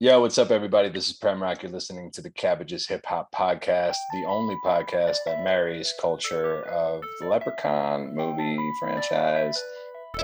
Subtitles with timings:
[0.00, 0.88] Yo, what's up, everybody?
[0.88, 1.60] This is Premrock.
[1.60, 7.02] You're listening to the Cabbages Hip Hop Podcast, the only podcast that marries culture of
[7.18, 9.60] the Leprechaun movie franchise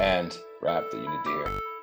[0.00, 1.73] and rap that you need to hear.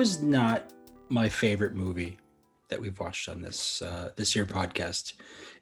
[0.00, 0.64] Was not
[1.10, 2.16] my favorite movie
[2.68, 5.12] that we've watched on this uh, this year podcast.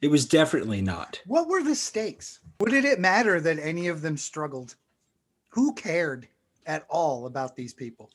[0.00, 1.20] It was definitely not.
[1.26, 2.38] What were the stakes?
[2.58, 4.76] What did it matter that any of them struggled?
[5.48, 6.28] Who cared
[6.66, 8.10] at all about these people?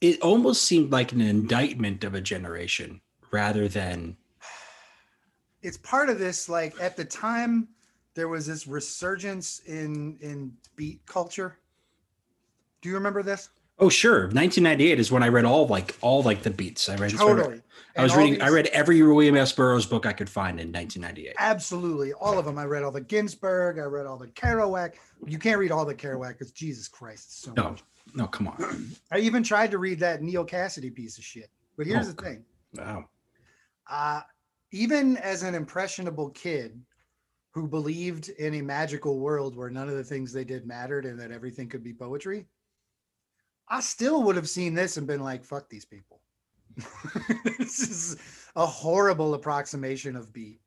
[0.00, 3.00] It almost seemed like an indictment of a generation
[3.32, 4.16] rather than
[5.62, 7.66] It's part of this, like at the time,
[8.14, 11.58] there was this resurgence in in beat culture.
[12.82, 13.48] Do you remember this?
[13.78, 16.88] Oh sure, 1998 is when I read all like all like the beats.
[16.88, 17.60] I read Totally.
[17.96, 18.40] I was reading.
[18.42, 19.52] I read every William S.
[19.52, 21.34] Burroughs book I could find in 1998.
[21.38, 22.12] Absolutely.
[22.14, 22.58] All of them.
[22.58, 23.78] I read all the Ginsberg.
[23.78, 24.94] I read all the Kerouac.
[25.26, 27.84] You can't read all the Kerouac because Jesus Christ, so No, much.
[28.14, 28.90] no, come on.
[29.12, 31.50] I even tried to read that Neal Cassady piece of shit.
[31.76, 32.44] But here's Oh, the thing.
[32.76, 33.04] Wow.
[33.88, 34.22] Uh,
[34.72, 36.80] even as an impressionable kid
[37.52, 41.18] who believed in a magical world where none of the things they did mattered and
[41.20, 42.46] that everything could be poetry,
[43.68, 46.20] I still would have seen this and been like, fuck these people.
[47.58, 48.16] this is
[48.56, 50.60] a horrible approximation of B.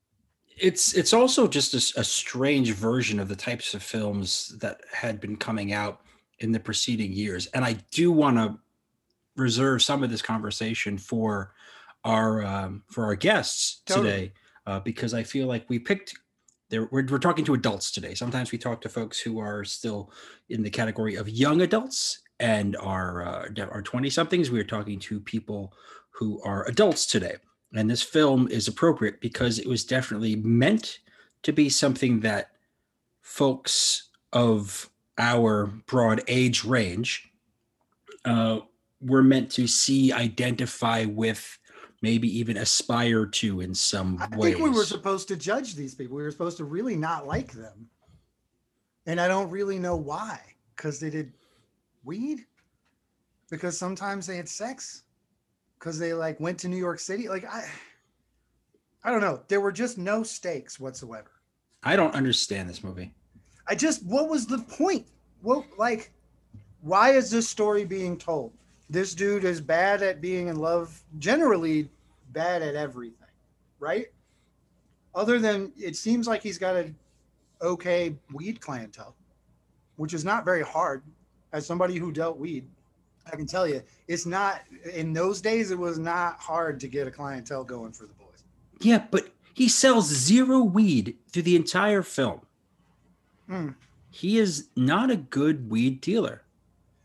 [0.60, 5.36] It's it's also just a strange version of the types of films that had been
[5.36, 6.02] coming out
[6.40, 8.58] in the preceding years, and I do want to
[9.36, 11.54] reserve some of this conversation for
[12.04, 14.10] our um, for our guests Totally.
[14.10, 14.34] today
[14.66, 16.16] uh, because I feel like we picked.
[16.70, 18.14] There, we're, we're talking to adults today.
[18.14, 20.12] Sometimes we talk to folks who are still
[20.50, 24.52] in the category of young adults and our uh, are twenty somethings.
[24.52, 25.74] We are talking to people
[26.12, 27.36] who are adults today.
[27.74, 31.00] And this film is appropriate because it was definitely meant
[31.44, 32.52] to be something that
[33.22, 37.30] folks of our broad age range
[38.26, 38.60] uh,
[39.02, 41.60] were meant to see, identify with,
[42.02, 44.54] maybe even aspire to in some I ways.
[44.54, 46.16] I think we were supposed to judge these people.
[46.16, 47.90] We were supposed to really not like them.
[49.06, 50.40] And I don't really know why.
[50.76, 51.34] Because they did
[52.04, 52.46] weed?
[53.50, 55.04] Because sometimes they had sex?
[55.80, 57.30] Because they like went to New York City?
[57.30, 57.66] Like I
[59.04, 59.42] I don't know.
[59.48, 61.32] There were just no stakes whatsoever.
[61.84, 63.14] I don't understand this movie.
[63.68, 65.08] I just what was the point?
[65.42, 66.12] What like
[66.82, 68.54] why is this story being told?
[68.90, 71.90] This dude is bad at being in love, generally
[72.32, 73.28] bad at everything,
[73.80, 74.08] right?
[75.14, 76.94] Other than it seems like he's got a
[77.62, 79.16] okay weed clientele,
[79.96, 81.04] which is not very hard.
[81.54, 82.68] As somebody who dealt weed,
[83.32, 84.62] I can tell you, it's not
[84.94, 85.72] in those days.
[85.72, 88.44] It was not hard to get a clientele going for the boys.
[88.80, 92.42] Yeah, but he sells zero weed through the entire film.
[93.48, 93.70] Hmm.
[94.12, 96.44] He is not a good weed dealer.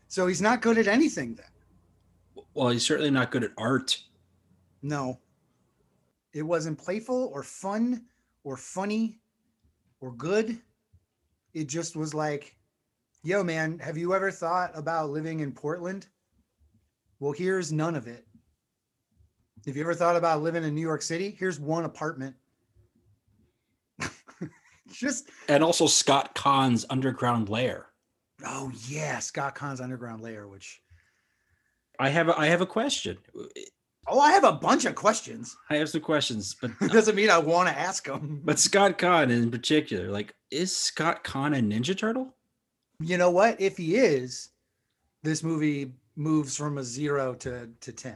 [0.07, 2.43] So he's not good at anything then.
[2.53, 3.99] Well, he's certainly not good at art.
[4.81, 5.19] No.
[6.33, 8.05] It wasn't playful or fun
[8.43, 9.19] or funny
[10.01, 10.59] or good.
[11.53, 12.55] It just was like,
[13.23, 16.07] yo, man, have you ever thought about living in Portland?
[17.19, 18.25] Well, here's none of it.
[19.65, 21.35] Have you ever thought about living in New York City?
[21.39, 22.35] Here's one apartment.
[24.91, 27.87] just, And also Scott Kahn's Underground Lair.
[28.45, 30.81] oh, yeah, Scott Kahn's Underground Lair, which,
[31.99, 33.17] I have a, I have a question.
[34.07, 35.55] oh, I have a bunch of questions.
[35.69, 38.41] I have some questions, but Doesn't mean I want to ask them.
[38.43, 42.35] but Scott Kahn in particular, like, is Scott Kahn a Ninja Turtle?
[42.99, 43.59] You know what?
[43.59, 44.49] If he is,
[45.23, 48.15] this movie moves from a zero to, to 10.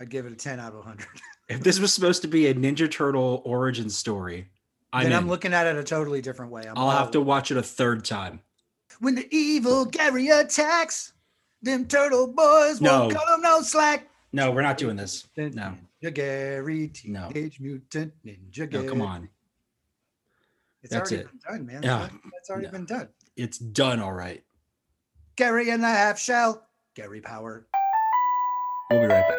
[0.00, 1.06] I'd give it a 10 out of 100.
[1.46, 4.48] If this was supposed to be a Ninja Turtle origin story,
[4.94, 5.18] I'm then in.
[5.18, 6.62] I'm looking at it a totally different way.
[6.66, 8.40] I'm I'll have to watch it a third time.
[9.00, 11.12] When the evil Gary attacks,
[11.60, 13.00] them turtle boys No.
[13.00, 14.08] won't cut 'em no slack.
[14.32, 15.26] No, we're not doing this.
[15.36, 15.74] No.
[16.02, 17.28] Ninja Gary, No.
[17.30, 19.28] Teenage Mutant Ninja No, come on.
[20.82, 21.30] It's That's already it.
[21.30, 21.82] been done, man.
[21.82, 22.08] Yeah.
[22.32, 22.72] That's already No.
[22.72, 23.08] been done.
[23.36, 24.44] It's done all right.
[25.34, 26.68] Gary and the half shell.
[26.94, 27.66] Gary Power.
[28.90, 29.38] We'll be right back.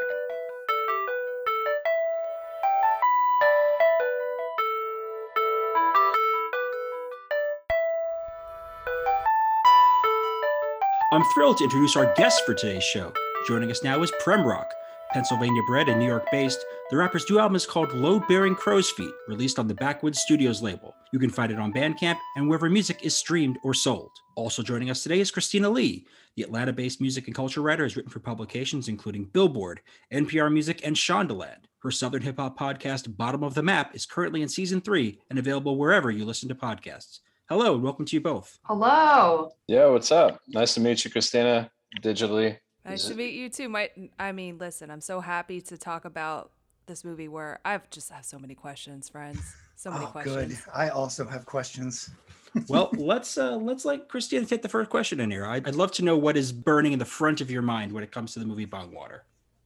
[11.13, 13.13] I'm thrilled to introduce our guest for today's show.
[13.47, 14.65] Joining us now is Premrock.
[15.13, 18.89] Pennsylvania bred and New York based, the rapper's new album is called Load Bearing Crow's
[18.89, 20.93] Feet, released on the Backwoodz Studioz label.
[21.11, 24.11] You can find it on Bandcamp and wherever music is streamed or sold.
[24.35, 26.05] Also joining us today is Christina Lee.
[26.35, 29.81] The Atlanta based music and culture writer has written for publications including Billboard,
[30.11, 31.65] NPR Music, and Shondaland.
[31.79, 35.37] Her Southern hip hop podcast, Bottom of the Map, is currently in season three and
[35.37, 37.19] available wherever you listen to podcasts.
[37.47, 38.57] Hello, and welcome to you both.
[38.63, 39.51] Hello.
[39.67, 40.41] Yeah, what's up?
[40.47, 41.69] Nice to meet you, Christina,
[42.01, 42.57] digitally.
[42.83, 43.69] Nice Is to meet you too.
[43.69, 46.51] My, I mean, listen, I'm so happy to talk about
[46.87, 49.55] this movie where I've just have so many questions, friends.
[49.75, 50.61] So many oh, questions.
[50.61, 50.73] good.
[50.73, 52.09] I also have questions.
[52.69, 55.45] well, let's uh, let's let Christina take the first question in here.
[55.45, 58.03] I'd, I'd love to know what is burning in the front of your mind when
[58.03, 59.25] it comes to the movie Bong Water.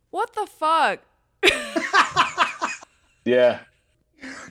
[0.09, 0.99] What the fuck?
[3.25, 3.59] Yeah,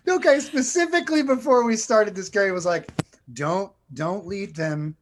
[0.06, 2.88] okay, specifically before we started this, Gary was like,
[3.32, 4.96] "Don't don't lead them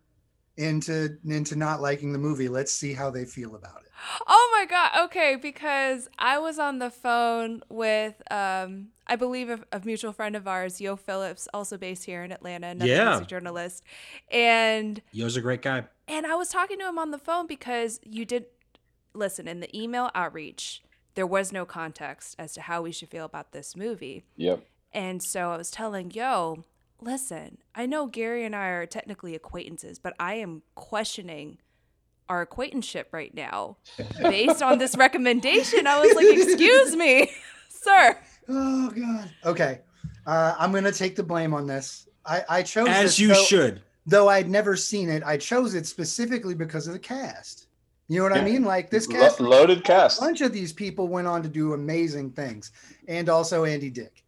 [0.56, 2.48] into into not liking the movie.
[2.48, 3.85] Let's see how they feel about it."
[4.26, 5.04] Oh my god.
[5.06, 10.34] Okay, because I was on the phone with um I believe a, a mutual friend
[10.34, 13.10] of ours, Yoh Phillips, also based here in Atlanta, another Yeah.
[13.10, 13.82] music journalist.
[14.30, 15.84] And Yoh's a great guy.
[16.08, 18.46] and I was talking to him on the phone because you did
[19.14, 20.82] listen in the email outreach,
[21.14, 24.24] there was no context as to how we should feel about this movie.
[24.36, 24.62] yep.
[24.92, 26.64] And so I was telling Yoh,
[27.00, 31.58] listen, I know Gary and I are technically acquaintances, but I am questioning
[32.28, 33.76] our acquaintanceship right now
[34.20, 35.86] based on this recommendation.
[35.86, 37.30] I was like, excuse me,
[37.68, 38.18] sir.
[38.48, 39.30] Oh God.
[39.44, 39.80] Okay,
[40.26, 42.08] uh, I'm gonna take the blame on this.
[42.24, 43.82] I I chose As this, you though- should.
[44.08, 47.66] Though I'd never seen it, I chose it specifically because of the cast.
[48.06, 48.62] You know what I mean?
[48.62, 49.18] Like this Lo-
[49.82, 50.18] cast.
[50.18, 52.70] A bunch of these people went on to do amazing things,
[53.08, 54.22] and also Andy Dick.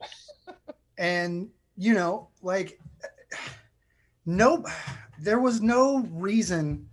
[0.98, 2.78] and you know, like,
[4.26, 4.64] no,
[5.20, 6.88] there was no reason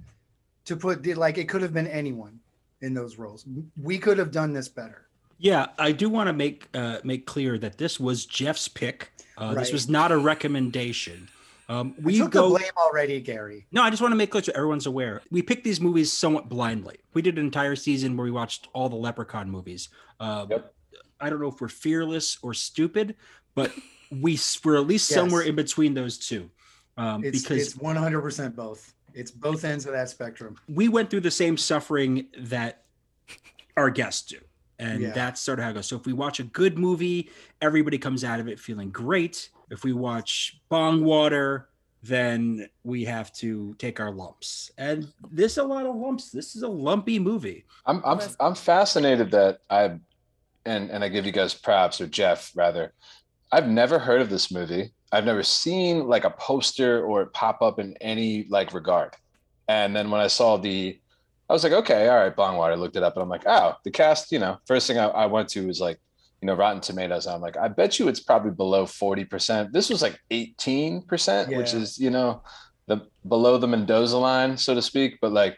[0.65, 2.39] to put the like it could have been anyone
[2.81, 3.45] in those roles.
[3.81, 5.07] We could have done this better.
[5.38, 9.12] Yeah, I do want to make uh, make clear that this was Jeff's pick.
[9.38, 11.27] Uh, This was not a recommendation.
[11.67, 12.44] Um, We we took go.
[12.53, 13.65] the blame already, Gary.
[13.71, 15.21] No, I just want to make clear so everyone's aware.
[15.31, 16.97] We picked these movies somewhat blindly.
[17.13, 19.89] We did an entire season where we watched all the Leprechaun movies.
[20.19, 20.73] Um, Yep.
[21.19, 23.15] I don't know if we're fearless or stupid,
[23.56, 23.71] but
[24.12, 25.15] we s- we're at least Yes.
[25.19, 26.50] somewhere in between those two.
[26.97, 28.94] Um, It's because it's 100% both.
[29.15, 30.57] It's both ends of that spectrum.
[30.67, 32.83] we went through the same suffering that
[33.77, 34.38] our guests do.
[34.77, 35.12] And Yeah.
[35.13, 35.88] that's sort of how it goes.
[35.88, 37.29] So if we watch a good movie,
[37.62, 39.50] everybody comes out of it feeling great.
[39.69, 41.69] If we watch Bong Water,
[42.03, 44.69] then we have to take our lumps.
[44.77, 46.29] And this a lot of lumps.
[46.29, 47.65] This is a lumpy movie.
[47.85, 49.97] I'm I'm I'm fascinated that I
[50.65, 52.94] and and I give you guys props or Jeff rather.
[53.51, 54.91] I've never heard of this movie.
[55.11, 59.15] I've never seen like a poster or it pop up in any like regard.
[59.67, 60.99] And then when I saw the
[61.49, 62.71] I was like, okay, all right, Bongwater.
[62.71, 65.05] I looked it up and I'm like, oh, the cast, you know, first thing I,
[65.05, 65.99] I went to was like,
[66.41, 67.27] you know, Rotten Tomatoes.
[67.27, 69.71] I'm like, I bet you it's probably below 40%.
[69.71, 72.41] This was like 18%, which is, you know,
[72.87, 75.19] the below the Mendoza line, so to speak.
[75.21, 75.57] But like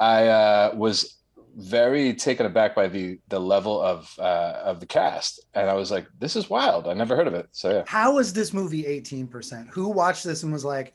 [0.00, 1.15] I uh, was
[1.56, 5.90] very taken aback by the the level of uh, of the cast, and I was
[5.90, 6.86] like, "This is wild.
[6.86, 9.68] I never heard of it." So yeah, How is this movie 18%?
[9.70, 10.94] Who watched this and was like,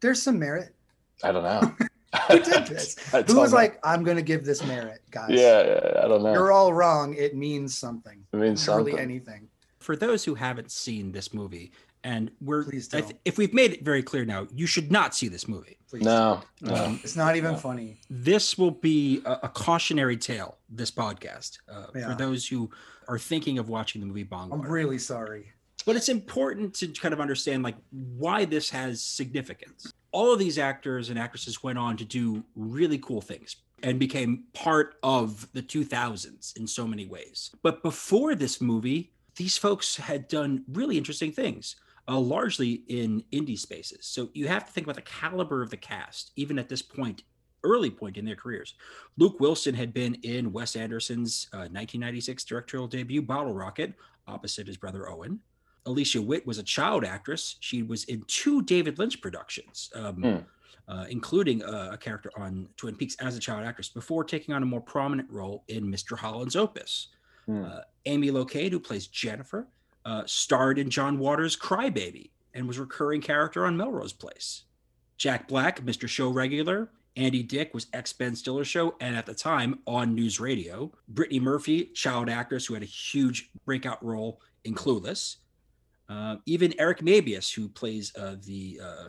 [0.00, 0.74] there's some merit?
[1.22, 1.74] I don't know.
[2.28, 2.96] Who did this?
[3.12, 3.56] Who was know.
[3.58, 5.30] like, I'm going to give this merit, guys?
[5.30, 6.32] yeah, yeah, I don't know.
[6.32, 7.14] You're all wrong.
[7.14, 8.24] It means something.
[8.32, 8.98] I mean, Literally something.
[8.98, 9.48] anything.
[9.78, 11.72] For those who haven't seen this movie,
[12.04, 13.02] and we're Please don't.
[13.02, 15.76] th- if we've made it very clear now, you should not see this movie.
[15.88, 16.02] Please.
[16.02, 16.74] No, no.
[16.74, 17.58] Um, It's not even No.
[17.58, 18.00] funny.
[18.08, 20.58] this will be a, a cautionary tale.
[20.68, 22.08] This podcast uh, Yeah.
[22.10, 22.70] for those who
[23.08, 25.52] are thinking of watching the movie Bong I'm really sorry.
[25.84, 29.92] but it's important to kind of understand like why this has significance.
[30.12, 34.44] All of these actors and actresses went on to do really cool things and became
[34.52, 37.50] part of the 2000s in so many ways.
[37.62, 41.76] But before this movie, these folks had done really interesting things,
[42.10, 44.06] uh, largely in indie spaces.
[44.06, 47.22] So you have to think about the caliber of the cast, even at this point,
[47.62, 48.74] early point in their careers.
[49.16, 53.94] Luke Wilson had been in Wes Anderson's uh, 1996 directorial debut, Bottle Rocket,
[54.26, 55.38] opposite his brother Owen.
[55.86, 57.56] Alicia Witt was a child actress.
[57.60, 60.36] She was in two David Lynch productions, um, Hmm.
[60.88, 64.62] uh, including uh, a character on Twin Peaks as a child actress, before taking on
[64.62, 66.18] a more prominent role in Mr.
[66.18, 67.08] Holland's Opus.
[67.48, 69.66] Uh, Amy Locane, who plays Jennifer,
[70.04, 74.64] uh, starred in John Waters' Crybaby and was a recurring character on Melrose Place.
[75.16, 76.08] Jack Black, Mr.
[76.08, 76.90] Show regular.
[77.16, 80.92] Andy Dick was ex Ben Stiller show and at the time on News Radio.
[81.08, 85.36] Brittany Murphy, child actress who had a huge breakout role in Clueless.
[86.08, 89.08] Uh, even Eric Mabius, who plays uh, the uh,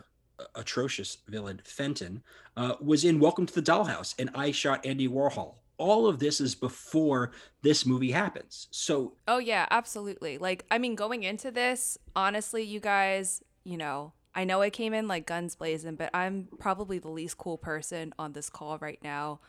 [0.54, 2.22] atrocious villain Fenton,
[2.56, 5.54] uh, was in Welcome to the Dollhouse and I Shot Andy Warhol.
[5.82, 8.68] All of this is before this movie happens.
[8.70, 10.38] So, Oh yeah, absolutely.
[10.38, 14.94] Like I mean going into this, honestly, you guys, you know, I know I came
[14.94, 19.00] in like guns blazing, but I'm probably the least cool person on this call right
[19.02, 19.40] now.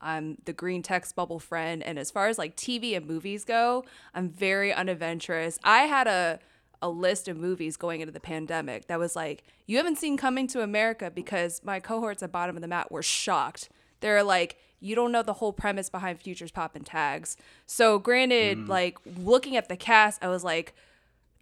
[0.00, 3.84] I'm the green text bubble friend and as far as like TV and movies go,
[4.14, 5.58] I'm very unadventurous.
[5.62, 6.40] I had a
[6.82, 10.48] a list of movies going into the pandemic that was like, you haven't seen Coming
[10.48, 13.68] to America because my cohorts at bottom of the map were shocked.
[14.00, 17.36] They're like, you don't know the whole premise behind Futures Pop and Tags.
[17.66, 18.68] So, granted, mm.
[18.68, 20.74] like looking at the cast, I was like,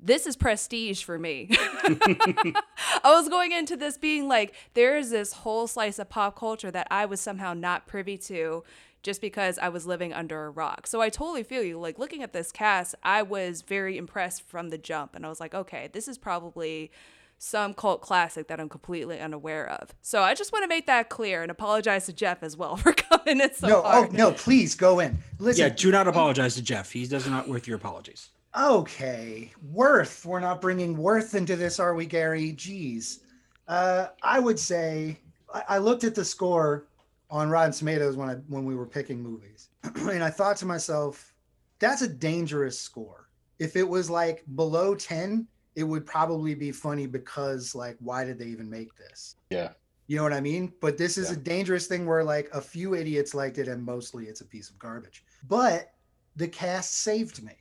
[0.02, 1.48] this is prestige for me.
[1.50, 2.52] I
[3.04, 6.86] was going into this being like, there is this whole slice of pop culture that
[6.90, 8.64] I was somehow not privy to
[9.02, 10.86] just because I was living under a rock.
[10.86, 11.78] So I totally feel you.
[11.78, 15.14] Like looking at this cast, I was very impressed from the jump.
[15.14, 16.90] And I was like, okay, this is probably
[17.42, 19.94] some cult classic that I'm completely unaware of.
[20.02, 22.92] So I just want to make that clear and apologize to Jeff as well for
[22.92, 25.18] coming in so no, oh no, please go in.
[25.38, 26.92] Listen, yeah, do not apologize to Jeff.
[26.92, 28.28] He does not worth your apologies.
[28.58, 30.26] Okay, worth.
[30.26, 32.52] We're not bringing worth into this, are we, Gary?
[32.52, 33.20] Geez.
[33.66, 35.18] Uh, I would say
[35.52, 36.86] I, I looked at the score
[37.30, 41.32] on Rotten Tomatoes when I when we were picking movies, and I thought to myself,
[41.78, 43.28] that's a dangerous score.
[43.58, 45.46] If it was like below ten,
[45.76, 49.36] it would probably be funny because like, why did they even make this?
[49.50, 49.70] Yeah.
[50.06, 50.72] You know what I mean?
[50.80, 51.36] But this is Yeah.
[51.36, 54.68] a dangerous thing where like a few idiots liked it and mostly it's a piece
[54.68, 55.24] of garbage.
[55.48, 55.94] But
[56.36, 57.56] the cast saved me.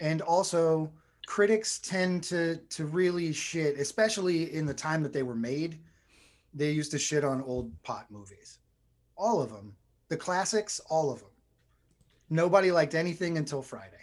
[0.00, 0.92] And also
[1.26, 5.80] critics tend to to really shit, especially in the time that they were made.
[6.52, 8.58] They used to shit on old pot movies.
[9.16, 9.74] All of them.
[10.08, 11.30] The classics, all of them.
[12.28, 13.99] Nobody liked anything until Friday.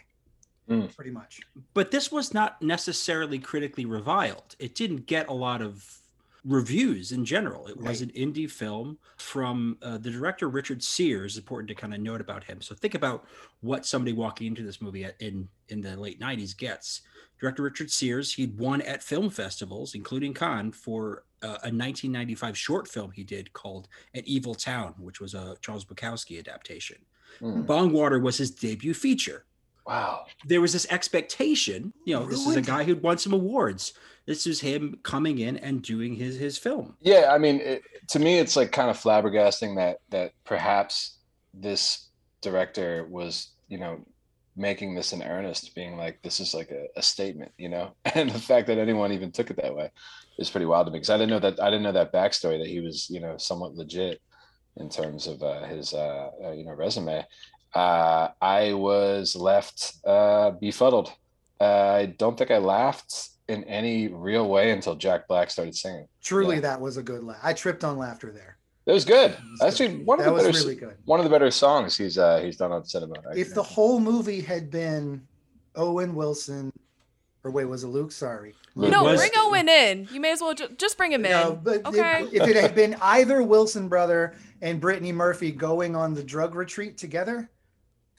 [0.68, 0.94] Mm.
[0.94, 1.40] Pretty much.
[1.72, 4.54] But this was not necessarily critically reviled.
[4.58, 6.02] It didn't get a lot of
[6.44, 7.66] reviews in general.
[7.66, 11.36] It was an indie film from uh, the director Richard Sears.
[11.36, 12.60] Important to kind of note about him.
[12.60, 13.24] So think about
[13.60, 17.02] what somebody walking into this movie at, in in the late '90s gets.
[17.40, 18.34] Director Richard Sears.
[18.34, 23.52] He'd won at film festivals, including Cannes, for uh, a 1995 short film he did
[23.52, 26.98] called "An Evil Town," which was a Charles Bukowski adaptation.
[27.40, 27.62] Hmm.
[27.62, 29.44] Bongwater was his debut feature
[29.88, 30.26] Wow.
[30.44, 33.94] there was this expectation you know this is a guy who'd won some awards
[34.28, 38.18] this is him coming in and doing his his film Yeah, I mean, it, to
[38.18, 41.16] me, it's like kind of flabbergasting that that perhaps
[41.54, 42.08] this
[42.42, 44.04] director was, you know,
[44.54, 48.30] making this in earnest, being like, this is like a, a statement, you know, and
[48.30, 49.90] the fact that anyone even took it that way
[50.38, 52.58] is pretty wild to me because I didn't know that I didn't know that backstory
[52.58, 54.20] that he was, you know, somewhat legit
[54.76, 57.24] in terms of uh, his, uh, uh, you know, resume.
[57.74, 61.12] Uh, I was left uh, befuddled.
[61.60, 66.06] Uh, I don't think I laughed in any real way until Jack Black started singing.
[66.22, 66.60] Truly, Yeah.
[66.62, 67.38] that was a good laugh.
[67.42, 68.56] I tripped on laughter there.
[68.86, 69.36] It was good.
[69.60, 70.06] was Actually, good.
[70.06, 70.94] one of that the was better really good.
[71.04, 73.14] one of the better songs he's uh he's done on cinema.
[73.30, 75.26] I if the whole movie had been
[75.76, 76.72] Owen Wilson,
[77.44, 78.12] or wait, was it Luke?
[78.12, 78.54] Sorry.
[78.74, 80.08] Luke No, was- bring Owen in.
[80.10, 81.32] You may as well ju- just bring him in.
[81.32, 82.22] No, but okay.
[82.32, 86.54] if, if it had been either Wilson brother and Brittany Murphy going on the drug
[86.54, 87.50] retreat together,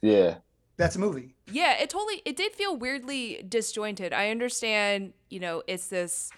[0.01, 0.35] yeah,
[0.77, 1.35] that's a movie.
[1.51, 4.13] Yeah, it totally it did feel weirdly disjointed.
[4.13, 6.31] I understand, you know, it's this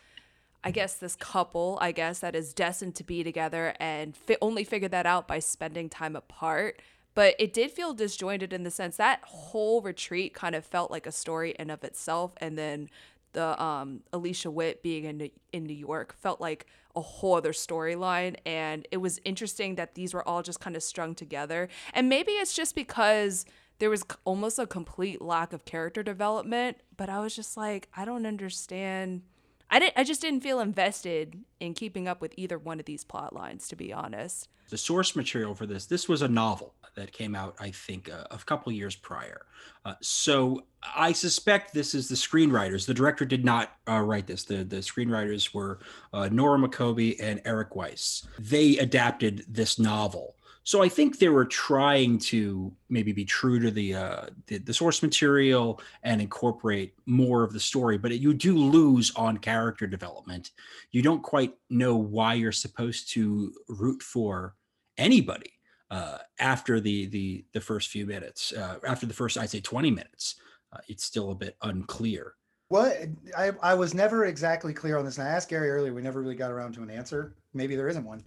[0.63, 4.63] I guess this couple, I guess that is destined to be together and fi- only
[4.63, 6.81] figure that out by spending time apart.
[7.13, 11.05] But it did feel disjointed in the sense that whole retreat kind of felt like
[11.05, 12.89] a story in of itself, and then
[13.33, 18.35] the um, Alicia Witt being in in New York felt like a whole other storyline,
[18.45, 21.69] and it was interesting that these were all just kind of strung together.
[21.93, 23.45] And maybe it's just because
[23.79, 28.05] there was almost a complete lack of character development, but I was just like, I
[28.05, 29.23] don't understand.
[29.71, 29.93] I didn't.
[29.97, 33.67] I just didn't feel invested in keeping up with either one of these plot lines,
[33.69, 34.49] to be honest.
[34.69, 38.23] the source material for this this was a novel that came out i think uh,
[38.31, 39.45] a couple years prior
[39.85, 40.63] uh, so
[40.95, 44.77] i suspect this is the screenwriters the director did not uh, write this the, the
[44.77, 45.79] screenwriters were
[46.13, 51.45] uh, nora maccoby and eric weiss they adapted this novel so i think they were
[51.45, 57.43] trying to maybe be true to the uh, the, the source material and incorporate more
[57.43, 60.51] of the story but you do lose on character development
[60.91, 64.55] you don't quite know why you're supposed to root for
[64.97, 65.53] anybody
[65.91, 68.53] uh, after the the the first few minutes.
[68.53, 70.35] Uh, after the first, I'd say, twenty minutes,
[70.73, 72.33] uh, it's still a bit unclear.
[72.69, 72.97] What
[73.37, 75.93] I, I was never exactly clear on this, and I asked Gary earlier.
[75.93, 77.35] We never really got around to an answer.
[77.53, 78.23] Maybe there isn't one.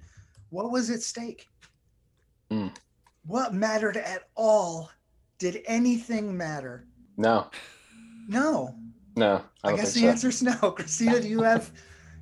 [0.50, 1.48] What was at stake?
[2.54, 2.68] Hmm.
[3.26, 4.90] What mattered at all?
[5.38, 6.86] Did anything matter?
[7.16, 7.50] no,
[8.28, 8.74] No.
[9.16, 10.08] no, I I, guess the so.
[10.08, 10.52] answer is no.
[10.76, 11.70] Christina, do you have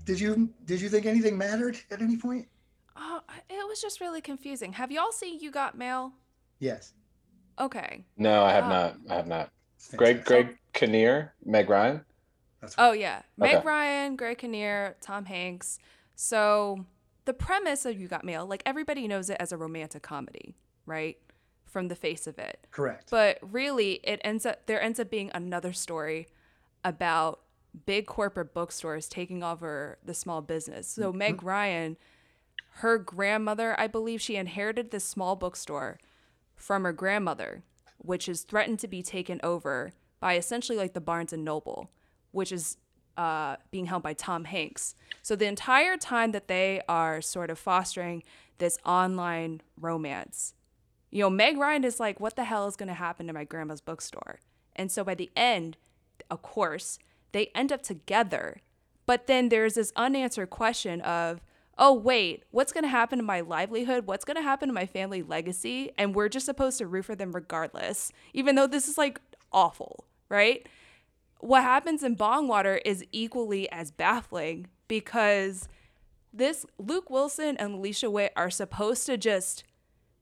[0.05, 2.49] did you did you think anything mattered at any point?
[2.97, 3.21] Oh,
[3.51, 4.73] it was just really confusing.
[4.73, 6.12] Have y'all seen You Got Mail?
[6.61, 6.93] Yes.
[7.61, 8.05] Okay.
[8.17, 8.69] No, I have Oh.
[8.69, 8.97] not.
[9.11, 9.51] I have not.
[9.97, 10.47] Greg fantastic.
[10.47, 12.05] Greg Kinnear, Meg Ryan.
[12.61, 13.67] That's Oh yeah, Meg Okay.
[13.67, 15.79] Ryan, Greg Kinnear, Tom Hanks.
[16.15, 16.87] So
[17.25, 20.55] the premise of You Got Mail, like everybody knows it as a romantic comedy,
[20.87, 21.19] right?
[21.64, 22.67] From the face of it.
[22.71, 23.11] correct.
[23.11, 26.29] But really, it ends up there ends up being another story
[26.85, 27.41] about
[27.87, 30.87] big corporate bookstores taking over the small business.
[30.87, 31.19] So mm-hmm.
[31.19, 31.97] Meg Ryan,
[32.76, 35.99] her grandmother, I believe she inherited this small bookstore
[36.55, 37.62] from her grandmother,
[37.99, 41.91] which is threatened to be taken over by essentially like the Barnes and Noble,
[42.31, 42.76] which is
[43.16, 44.95] uh, being held by Tom Hanks.
[45.23, 48.23] So the entire time that they are sort of fostering
[48.59, 50.54] this online romance,
[51.11, 53.45] you know, Meg Ryan is like, what the hell is going to happen to my
[53.45, 54.40] grandma's bookstore?
[54.75, 55.76] And so by the end,
[56.31, 56.99] of course,
[57.33, 58.62] they end up together.
[59.04, 61.42] But then there's this unanswered question of,
[61.78, 64.07] oh, wait, what's going to happen to my livelihood?
[64.07, 65.90] What's going to happen to my family legacy?
[65.99, 69.21] And we're just supposed to root for them regardless, even though this is like
[69.52, 70.66] awful, right?
[71.43, 75.69] What happens in Bongwater is equally as baffling because
[76.33, 79.65] this Luke Wilson and Alicia Witt are supposed to just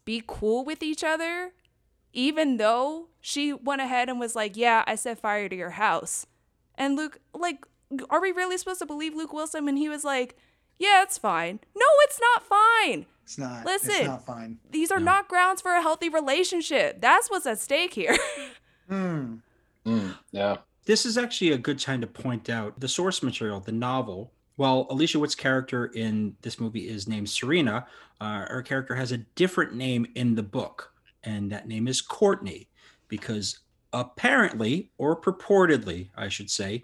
[0.07, 1.53] be cool with each other,
[2.15, 6.27] even though she went ahead and was like, Yeah, I set fire to your house.
[6.75, 7.67] And Luke, like,
[8.09, 10.37] are we really supposed to believe Luke Wilson when he was like,
[10.79, 11.61] Yeah, it's fine?
[11.77, 13.05] No, it's not fine.
[13.25, 13.67] it's not.
[13.67, 13.91] listen.
[13.91, 14.59] It's not fine.
[14.71, 17.03] These are not grounds for a healthy relationship.
[17.03, 18.17] That's what's at stake here.
[18.89, 19.35] Hmm.
[19.87, 20.57] Mm, yeah.
[20.91, 24.33] This is actually a good time to point out the source material, the novel.
[24.57, 27.87] While Alicia Witt's character in this movie is named Serena,
[28.21, 30.93] uh, her character has a different name in the book,
[31.23, 32.71] and that name is Courtney,
[33.07, 33.61] because
[33.93, 36.83] apparently, or purportedly, I should say,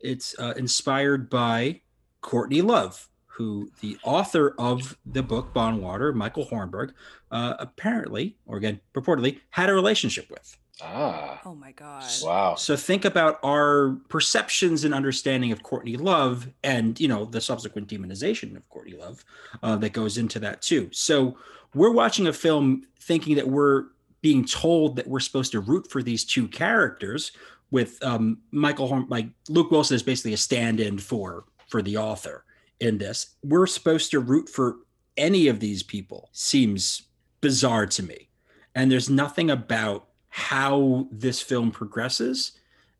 [0.00, 1.80] it's uh, inspired by
[2.20, 6.92] Courtney Love, who the author of the book Bongwater, Michael Hornburg,
[7.30, 10.58] uh, apparently, or again, purportedly, had a relationship with.
[10.82, 11.40] Ah.
[11.46, 12.04] oh my God.
[12.22, 12.54] Wow.
[12.56, 17.88] So think about our perceptions and understanding of Courtney Love, and you know the subsequent
[17.88, 19.24] demonization of Courtney Love
[19.62, 20.88] uh, that goes into that too.
[20.92, 21.36] So
[21.74, 23.84] we're watching a film thinking that we're
[24.20, 27.32] being told that we're supposed to root for these two characters.
[27.72, 32.44] With um, Michael Horn, like Luke Wilson is basically a stand-in for for the author
[32.78, 33.34] in this.
[33.42, 34.76] We're supposed to root for
[35.16, 36.28] any of these people.
[36.32, 37.02] Seems
[37.40, 38.28] bizarre to me,
[38.74, 42.52] and there's nothing about how this film progresses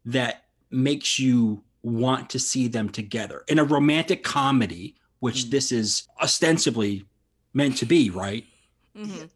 [0.07, 5.51] that makes you want to see them together in a romantic comedy, which Mm.
[5.51, 7.05] this is ostensibly
[7.53, 8.47] meant to be, right?
[8.97, 9.29] Mhm.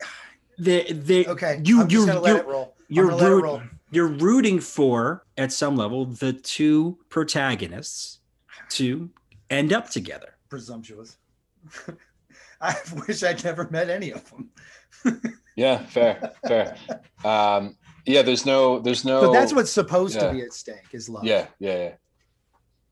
[0.59, 1.61] They, they, Okay.
[1.63, 2.75] you, I'm just you, gonna let you're, it roll.
[2.79, 3.63] I'm you're, gonna let it root- roll.
[3.91, 8.21] you're rooting for, at some level, the two protagonists
[8.71, 9.11] to
[9.51, 10.37] end up together.
[10.49, 11.19] Presumptuous.
[12.63, 12.75] I
[13.07, 14.51] wish I'd never met any of them.
[15.57, 15.85] Yeah.
[15.87, 16.33] Fair.
[16.47, 16.75] Fair.
[17.25, 17.77] Um.
[18.07, 18.23] Yeah.
[18.23, 18.79] There's no.
[18.79, 19.21] There's no.
[19.21, 20.29] But that's what's supposed yeah.
[20.29, 21.25] to be at stake is love.
[21.25, 21.47] Yeah.
[21.59, 21.77] Yeah.
[21.77, 21.93] Yeah.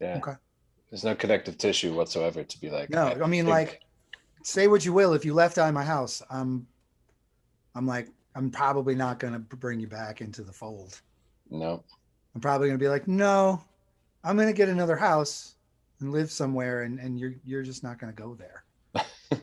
[0.01, 0.17] Yeah.
[0.19, 0.35] Okay.
[0.91, 2.91] There's no connective tissue whatsoever to be like.
[2.91, 3.81] No, I mean, think- like,
[4.43, 5.13] say what you will.
[5.13, 6.67] If you left out of my house, I'm,
[7.75, 11.01] I'm like, I'm probably not gonna bring you back into the fold.
[11.51, 11.83] No.
[12.35, 13.63] I'm probably gonna be like, no,
[14.25, 15.57] I'm gonna get another house
[16.01, 18.65] and live somewhere, and and you're you're just not gonna go there.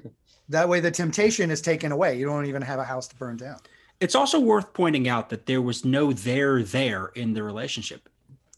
[0.50, 2.18] that way, the temptation is taken away.
[2.18, 3.60] You don't even have a house to burn down.
[4.00, 8.10] It's also worth pointing out that there was no there there in the relationship.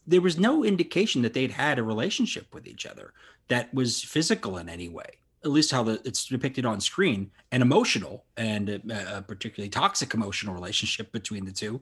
[0.06, 3.12] There was no indication that they'd had a relationship with each other
[3.48, 5.18] that was physical in any way.
[5.44, 10.12] At least how the, it's depicted on screen, and emotional, and a, a particularly toxic
[10.12, 11.80] emotional relationship between the two.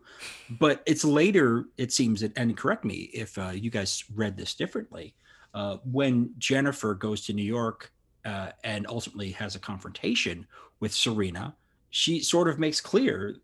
[0.60, 4.54] But it's later, it seems, that, and correct me if uh, you guys read this
[4.54, 5.14] differently,
[5.54, 7.92] uh, when Jennifer goes to New York
[8.26, 10.46] uh, and ultimately has a confrontation
[10.80, 11.56] with Serena,
[11.88, 13.36] she sort of makes clear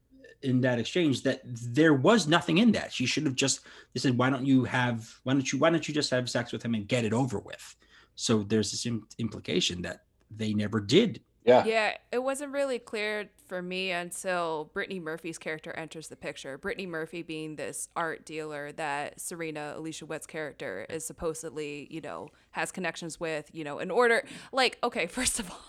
[0.43, 2.93] in that exchange that there was nothing in that.
[2.93, 3.61] She should have just
[3.93, 5.13] they said, "Why don't you have?
[5.25, 5.59] Why don't you?
[5.59, 7.77] Why don't you just have sex with him and get it over with?"
[8.15, 11.23] So there's this im- implication that they never did.
[11.45, 11.65] Yeah.
[11.65, 16.57] Yeah, it wasn't really clear for me until Brittany Murphy's character enters the picture.
[16.57, 22.29] Brittany Murphy being this art dealer that Serena, Alicia Witt's character, is supposedly, you know,
[22.53, 25.65] has connections with, you know, in order, like, okay, first of all,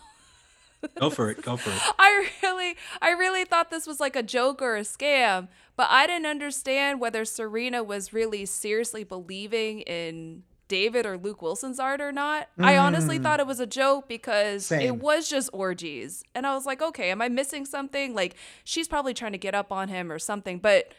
[0.99, 1.41] Go for it.
[1.41, 1.81] Go for it.
[1.99, 6.07] I really, I really thought this was like a joke or a scam, but I
[6.07, 12.11] didn't understand whether Serena was really seriously believing in David or Luke Wilson's art or
[12.11, 12.47] not.
[12.57, 13.23] I honestly Mm.
[13.23, 14.81] thought it was a joke because Same.
[14.81, 16.23] it was just orgies.
[16.33, 18.15] And I was like, okay, am I missing something?
[18.15, 20.57] Like, she's probably trying to get up on him or something.
[20.59, 20.91] But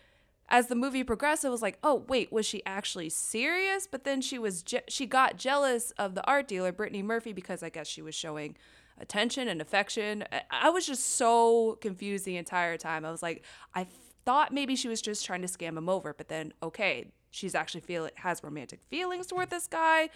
[0.48, 3.88] as the movie progressed, it was like, oh wait, was she actually serious?
[3.90, 7.62] But then she was je- she got jealous of the art dealer Brittany Murphy because
[7.62, 8.54] I guess she was showing
[8.98, 10.24] attention and affection.
[10.50, 13.04] I, was just so confused the entire time.
[13.04, 13.86] I was like, I
[14.24, 17.80] thought maybe she was just trying to scam him over, but then okay, she's actually
[17.80, 20.10] feel has romantic feelings toward this guy.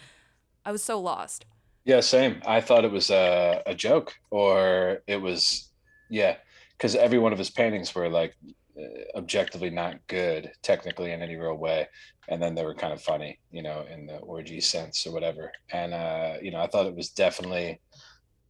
[0.65, 1.45] I was so lost.
[1.85, 2.41] Yeah, same.
[2.45, 5.69] I thought it was a, a joke, or it was,
[6.09, 6.35] yeah,
[6.77, 8.35] because every one of his paintings were like
[8.77, 11.87] uh, objectively not good, technically in any real way,
[12.27, 15.51] and then they were kind of funny, you know, in the orgy sense or whatever.
[15.71, 17.79] And uh, you know, I thought it was definitely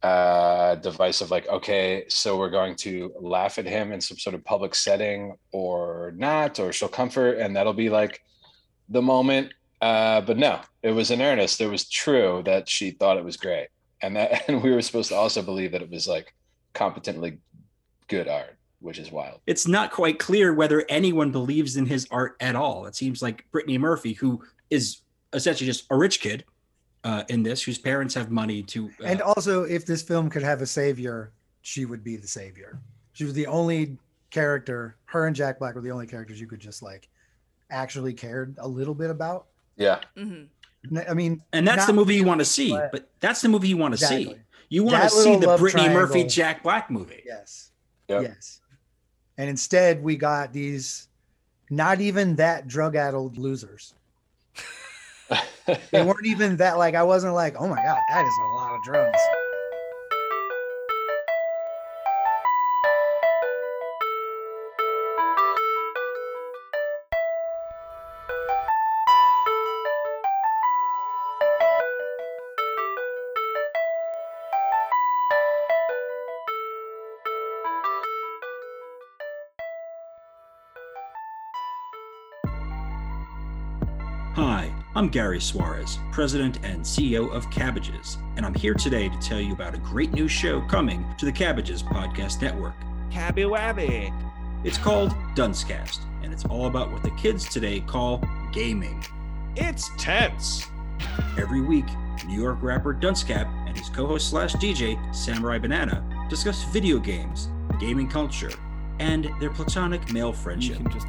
[0.02, 4.34] uh device of like okay so we're going to laugh at him in some sort
[4.34, 8.22] of public setting or not or show comfort and that'll be like
[8.88, 9.52] the moment.
[9.80, 11.60] Uh but no it was in earnest.
[11.60, 13.68] It was true that she thought it was great.
[14.00, 16.34] And that and we were supposed to also believe that it was like
[16.72, 17.38] competently
[18.08, 19.40] good art which is wild.
[19.46, 22.86] It's not quite clear whether anyone believes in his art at all.
[22.86, 26.44] It seems like Brittany Murphy, who is essentially just a rich kid
[27.04, 28.88] uh, in this, whose parents have money to.
[29.00, 31.32] Uh, And also, if this film could have a savior,
[31.62, 32.78] she would be the savior.
[33.12, 33.96] She was the only
[34.30, 34.96] character.
[35.06, 37.08] Her and Jack Black were the only characters you could just like
[37.70, 39.46] actually cared a little bit about.
[39.76, 40.42] yeah hmm
[40.90, 42.70] N- I mean, and that's the movie you want to see.
[42.70, 44.34] but- But that's the movie you want to see.
[44.70, 46.24] You want to see the love Brittany Murphy.
[46.24, 47.22] Jack Black movie.
[47.26, 47.70] Yes.
[48.08, 48.22] Yep.
[48.22, 48.60] Yes.
[49.36, 51.08] And instead, we got these
[51.70, 53.94] not even that drug addled losers.
[55.92, 58.74] They weren't even that like I wasn't like, oh my god, that is a lot
[58.74, 59.18] of drugs.
[85.00, 89.54] I'm Gary Suarez, President and CEO of Cabbages, and I'm here today to tell you
[89.54, 92.74] about a great new show coming to the Cabbages Podcast Network.
[93.10, 94.12] Cabby Wabby.
[94.62, 99.02] It's called Duncecast, and it's all about what the kids today call gaming.
[99.56, 100.66] It's tense.
[101.38, 101.86] Every week,
[102.26, 107.48] New York rapper Duncecap and his co-host slash DJ Samurai Banana discuss video games,
[107.80, 108.52] gaming culture,
[109.00, 110.78] and their platonic male friendship.
[110.78, 111.06] you can just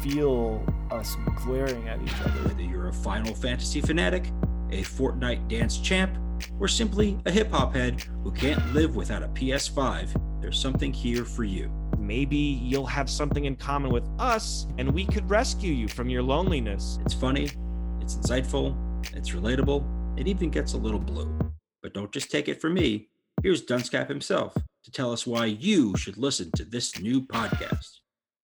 [0.00, 2.48] feel us glaring at each other.
[2.48, 4.24] Whether you're a Final Fantasy fanatic,
[4.70, 6.16] a Fortnite dance champ,
[6.58, 11.24] or simply a hip hop head who can't live without a PS5, there's something here
[11.24, 11.70] for you.
[11.98, 16.22] Maybe you'll have something in common with us and we could rescue you from your
[16.22, 16.98] loneliness.
[17.04, 17.50] It's funny,
[18.00, 18.74] it's insightful,
[19.14, 19.84] it's relatable,
[20.18, 21.38] it even gets a little blue.
[21.82, 23.08] But don't just take it from me.
[23.42, 27.98] Here's Duncecap himself to tell us why you should listen to this new podcast.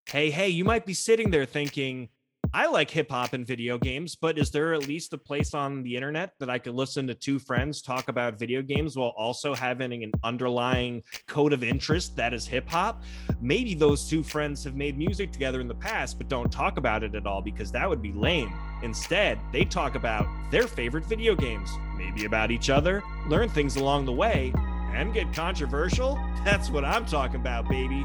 [0.06, 2.08] Hey, hey, you might be sitting there thinking,
[2.52, 5.84] I like hip hop and video games, but is there at least a place on
[5.84, 9.54] the internet that I could listen to two friends talk about video games while also
[9.54, 13.04] having an underlying code of interest that is hip hop?
[13.40, 17.04] Maybe those two friends have made music together in the past, but don't talk about
[17.04, 18.52] it at all because that would be lame.
[18.82, 24.06] Instead, they talk about their favorite video games, maybe about each other, learn things along
[24.06, 24.52] the way,
[24.94, 26.18] and get controversial.
[26.44, 28.04] That's what I'm talking about, baby.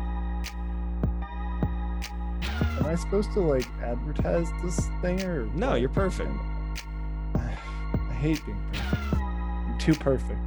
[2.80, 6.32] Am I supposed to like advertise this thing or No, you're perfect.
[7.36, 9.14] I hate being perfect.
[9.14, 10.40] I'm too perfect.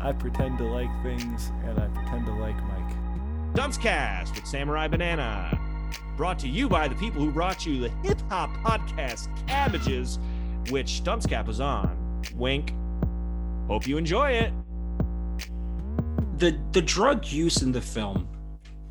[0.00, 3.54] I pretend to like things and I pretend to like Mike.
[3.54, 5.58] Duncecast with Samurai Banana.
[6.16, 10.18] Brought to you by the people who brought you the hip hop podcast Cabbages,
[10.70, 12.22] which Duncecap was on.
[12.34, 12.72] Wink.
[13.66, 14.52] Hope you enjoy it.
[16.38, 18.28] The the drug use in the film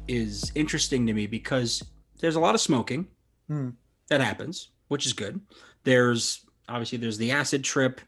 [0.08, 1.84] is interesting to me because
[2.20, 3.08] there's a lot of smoking
[3.48, 3.70] Hmm.
[4.10, 5.40] that happens, which is good.
[5.84, 8.02] There's obviously there's the acid trip,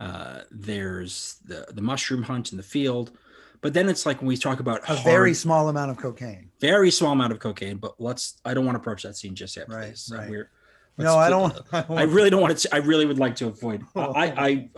[0.00, 3.12] uh, there's the the mushroom hunt in the field,
[3.60, 6.50] but then it's like when we talk about A hard- very small amount of cocaine.
[6.60, 7.76] very small amount of cocaine.
[7.78, 10.10] But let's I don't want to approach that scene just yet, Right, please.
[10.14, 10.28] right.
[10.30, 10.50] We're,
[10.96, 11.54] No, I don't.
[11.72, 12.74] I, don't I really don't want to.
[12.74, 13.84] I really would like to avoid.
[13.94, 14.12] Oh.
[14.16, 14.70] I, I,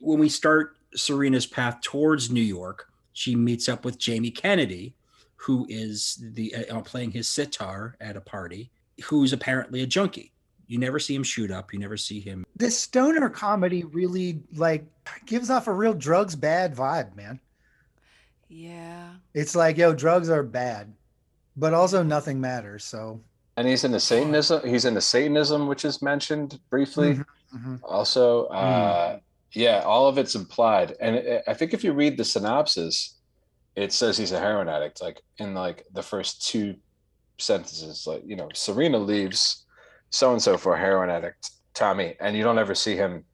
[0.00, 4.94] when we start Serena's path towards New York, she meets up with Jamie Kennedy,
[5.36, 8.70] who is the uh, playing his sitar at a party,
[9.04, 10.32] who's apparently a junkie.
[10.66, 11.72] You never see him shoot up.
[11.72, 12.44] You never see him.
[12.56, 14.84] this stoner comedy really like
[15.26, 17.38] gives off a real drugs bad vibe, man.
[18.48, 19.10] Yeah.
[19.32, 20.92] It's like, yo, drugs are bad,
[21.56, 22.84] but also nothing matters.
[22.84, 23.20] So
[23.56, 27.24] and he's in the satanism he's in the satanism which is mentioned briefly Mhm,
[27.56, 27.80] mhm.
[27.84, 29.18] also uh
[29.54, 30.94] yeah all of it's implied.
[31.00, 33.18] And eh, i think if you read the synopsis
[33.76, 36.76] it says he's a heroin addict like in like the first two
[37.38, 39.64] sentences like you know serena leaves
[40.10, 43.24] so and so for a heroin addict tommy and you don't ever see him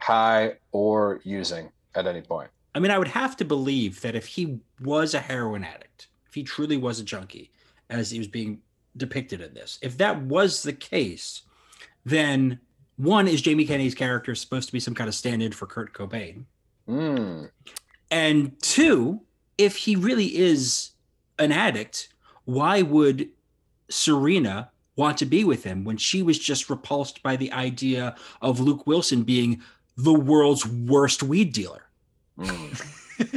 [0.00, 2.50] high or using at any point.
[2.74, 6.34] I mean, I would have to believe that if he was a heroin addict, if
[6.34, 7.50] he truly was a junkie,
[7.90, 8.60] as he was being
[8.96, 11.42] depicted in this, if that was the case,
[12.04, 12.60] then
[12.98, 16.44] one is Jamie Kennedy's character supposed to be some kind of stand-in for Kurt Cobain,
[16.88, 17.50] Mm,
[18.10, 19.20] and two,
[19.58, 20.90] if he really is
[21.38, 22.08] an addict,
[22.44, 23.28] why would
[23.90, 28.60] Serena want to be with him when she was just repulsed by the idea of
[28.60, 29.62] Luke Wilson being
[29.96, 31.82] the world's worst weed dealer?
[32.38, 32.94] mm.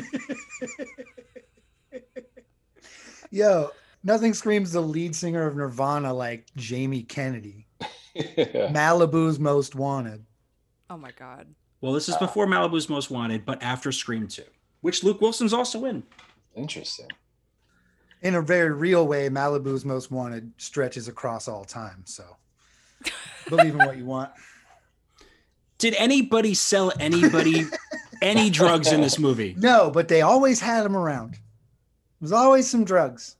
[3.31, 3.69] Yo,
[4.03, 7.60] nothing screams the lead singer of Nirvana like Jamie Kennedy, Yeah.
[8.15, 10.25] Malibu's most wanted.
[10.89, 11.47] Oh my god.
[11.81, 12.19] Well, this is ah.
[12.19, 14.43] before Malibu's Most Wanted, but after Scream 2,
[14.81, 16.03] which Luke Wilson's also in.
[16.55, 17.07] interesting
[18.21, 22.03] In a very real way, Malibu's most wanted stretches across all time.
[22.05, 22.23] So
[23.49, 24.31] believe in what you want.
[25.79, 27.65] Did anybody sell anybody
[28.21, 29.55] any drugs in this movie?
[29.57, 31.39] No, but they always had them around.
[32.19, 33.37] There's always some drugs.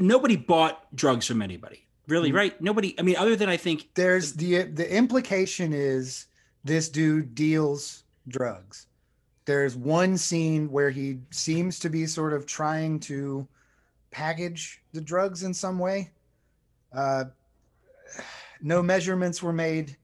[0.00, 1.86] Nobody bought drugs from anybody.
[2.08, 2.34] Really, Mm.
[2.36, 2.60] right?
[2.60, 2.98] Nobody.
[2.98, 6.26] I mean, other than I think There's the the implication is
[6.64, 8.86] this dude deals drugs.
[9.44, 13.46] There's one scene where he seems to be sort of trying to
[14.10, 16.10] package the drugs in some way.
[16.92, 17.24] Uh,
[18.60, 19.96] no measurements were made.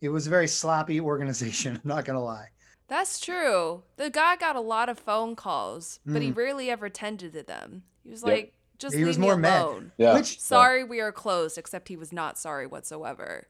[0.00, 1.76] It was a very sloppy organization.
[1.82, 2.48] I'm not gonna lie.
[2.88, 3.82] That's true.
[3.96, 6.36] The guy got a lot of phone calls, but he Mm.
[6.36, 7.84] rarely ever tended to them.
[8.02, 8.30] He was Yep.
[8.74, 9.90] Like, just He leave was me more mad.
[9.96, 13.46] yeah Which Sorry, we are closed, except he was not sorry whatsoever.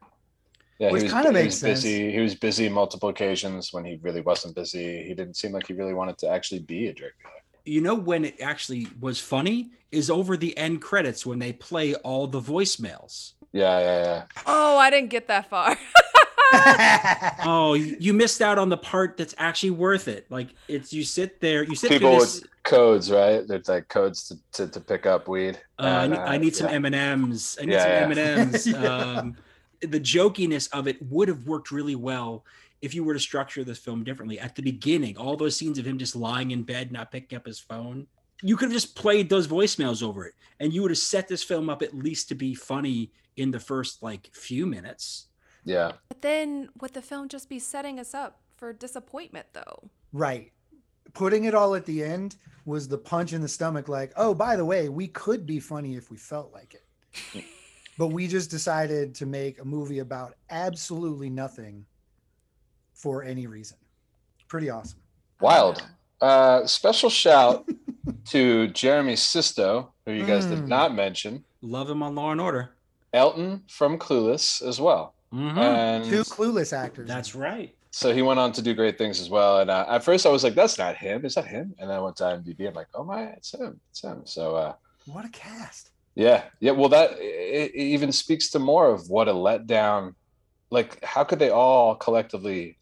[0.79, 1.83] Yeah, Which he was, kinda he makes was sense.
[1.83, 2.13] busy.
[2.13, 5.05] He was busy multiple occasions when he really wasn't busy.
[5.05, 7.33] He didn't seem like he really wanted to actually be a drug dealer.
[7.65, 11.95] you know when it actually was funny is over the end credits when they play
[11.97, 13.35] all the voicemails.
[13.53, 14.23] Yeah, yeah, yeah.
[14.47, 15.79] Oh, I didn't get that far.
[17.47, 20.27] Oh, you missed out on the part that's actually worth it.
[20.31, 23.47] Like it's you sit there, you sit People through with codes, right?
[23.47, 25.61] There's like codes to, to, to pick up weed.
[25.79, 26.69] Uh, I, And, need, I uh, need some.
[26.69, 27.59] M and M's.
[27.61, 28.13] I need Yeah, some.
[28.13, 28.67] M and M's.
[28.75, 29.37] Um,
[29.81, 32.45] the jokiness of it would have worked really well
[32.81, 34.39] if you were to structure this film differently.
[34.39, 37.47] At the beginning, all those scenes of him just lying in bed, not picking up
[37.47, 38.07] his phone,
[38.43, 41.43] you could have just played those voicemails over it, and you would have set this
[41.43, 45.27] film up at least to be funny in the first like few minutes.
[45.65, 45.93] Yeah.
[46.09, 49.91] but then would the film just be setting us up for disappointment, though?
[50.13, 50.51] right.
[51.13, 54.57] Putting it all at the end was the punch in the stomach, like, oh, by
[54.57, 57.45] the way, we could be funny if we felt like it.
[57.99, 61.85] but we just decided to make a movie about absolutely nothing
[62.95, 63.77] for any reason.
[64.49, 64.99] Pretty awesome.
[65.41, 65.85] Wild.
[66.21, 67.69] Uh, special shout
[68.27, 70.69] to Jeremy Sisto, who you guys did Mm.
[70.69, 71.45] not mention.
[71.63, 72.71] Love him on Law and Order.
[73.13, 75.14] Elton from Clueless as well.
[75.35, 75.57] Mhm.
[75.59, 77.09] And Two clueless actors.
[77.09, 77.75] That's right.
[77.91, 79.61] so he went on to do great things as well.
[79.61, 81.25] And uh, at first I was like, that's not him.
[81.25, 81.75] Is that him?
[81.79, 82.69] And then I went to IMDb.
[82.69, 83.81] I'm like, oh my, it's him.
[83.91, 84.23] It's him.
[84.25, 84.75] So uh,
[85.07, 85.91] what a cast.
[86.15, 86.73] yeah, yeah.
[86.73, 90.15] Well, that it, it even speaks to more of what a letdown.
[90.71, 92.79] Like, how could they all collectively,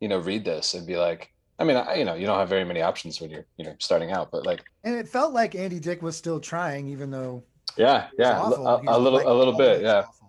[0.00, 2.48] you know, read this and be like, I mean, I, you know, you don't have
[2.48, 5.54] very many options when you're, you know, starting out, but like, And it felt like
[5.54, 7.42] Andy Dick was still trying, even though
[7.76, 8.66] yeah, yeah, awful.
[8.66, 10.00] a, a little, like, a little bit, yeah.
[10.06, 10.21] awful.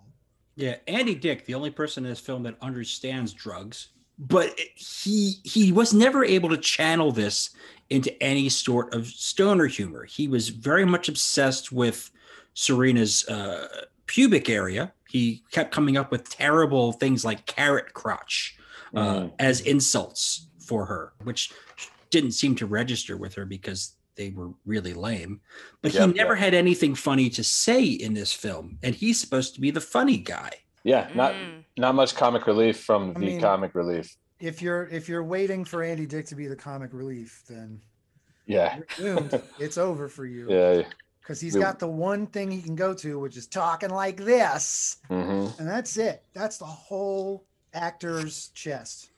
[0.56, 3.88] Yeah, Andy Dick, the only person in this film that understands drugs,
[4.18, 7.50] but he he was never able to channel this
[7.90, 10.04] into any sort of stoner humor.
[10.04, 12.10] He was very much obsessed with
[12.54, 14.92] Serena's uh, pubic area.
[15.08, 18.56] He kept coming up with terrible things like carrot crotch
[18.94, 19.32] uh, Mhm.
[19.40, 21.50] as insults for her, which
[22.10, 25.40] didn't seem to register with her because they were really lame.
[25.82, 26.42] But Yep, he never yep.
[26.42, 30.18] had anything funny to say in this film, and he's supposed to be the funny
[30.18, 30.50] guy.
[30.82, 31.64] Yeah, not Mm.
[31.76, 34.16] not much comic relief from I the mean- comic relief.
[34.40, 37.80] If you're if you're waiting for Andy Dick to be the comic relief, then
[38.46, 39.42] Yeah, you're doomed.
[39.58, 40.50] it's over for you.
[40.50, 40.82] yeah.
[41.20, 44.18] Because he's We- got the one thing he can go to, which is talking like
[44.18, 44.98] this.
[45.08, 46.22] hmm And that's it.
[46.34, 49.08] That's the whole actor's chest.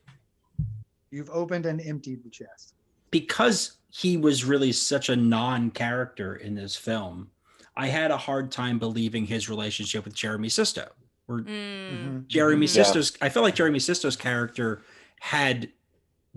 [1.10, 2.74] You've opened and emptied the chest.
[3.10, 7.30] Because he was really such a non-character in this film,
[7.76, 10.88] I had a hard time believing his relationship with Jeremy Sisto.
[11.26, 11.46] Where Mm.
[11.48, 12.26] Mhm.
[12.28, 12.76] Jeremy Mhm.
[12.76, 12.82] Yeah.
[12.84, 14.82] Sisto's, I felt like Jeremy Sisto's character
[15.20, 15.72] had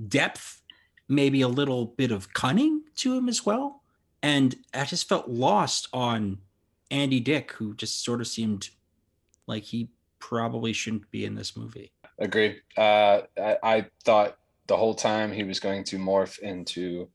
[0.08, 0.64] depth,
[1.08, 3.84] maybe a little bit of cunning to him as well,
[4.24, 6.40] and I just felt lost on
[6.90, 8.70] Andy Dick, who just sort of seemed
[9.46, 11.92] like he probably shouldn't be in this movie.
[12.18, 12.60] Agree.
[12.76, 14.39] Uh, I, I thought
[14.70, 17.10] the whole time he was going to morph into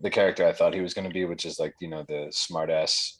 [0.00, 2.32] the character I thought he was going to be, which is like you know the
[2.32, 3.16] smartass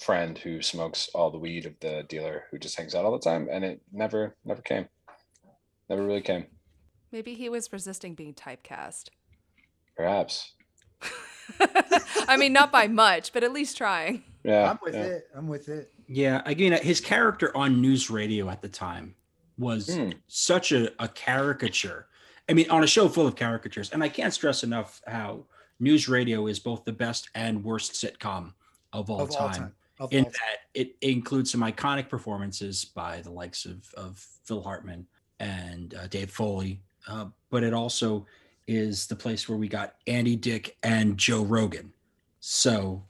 [0.00, 3.18] friend who smokes all the weed of the dealer who just hangs out all the
[3.30, 4.88] time, and it never never came.
[5.88, 6.46] Never really came.
[7.12, 9.10] Maybe he was resisting being typecast.
[9.96, 10.54] Perhaps.
[12.26, 14.24] I mean, not by much, but at least trying.
[14.42, 14.70] Yeah.
[14.70, 15.02] I'm with yeah.
[15.02, 15.28] it.
[15.36, 15.92] I'm with it.
[16.08, 19.14] Yeah, again, his character on news radio at the time
[19.56, 20.10] was Hmm.
[20.26, 22.08] such a, a caricature.
[22.48, 25.44] I mean, on a show full of caricatures, and I can't stress enough how
[25.80, 28.52] news radio is both the best and worst sitcom
[28.92, 29.42] of all of time.
[29.42, 29.74] all time.
[30.00, 30.32] Of In all time.
[30.32, 35.06] that it includes some iconic performances by the likes of, of Phil Hartman
[35.40, 38.26] and uh, Dave Foley, uh, but it also
[38.66, 41.92] is the place where we got Andy Dick and Joe Rogan.
[42.40, 43.02] So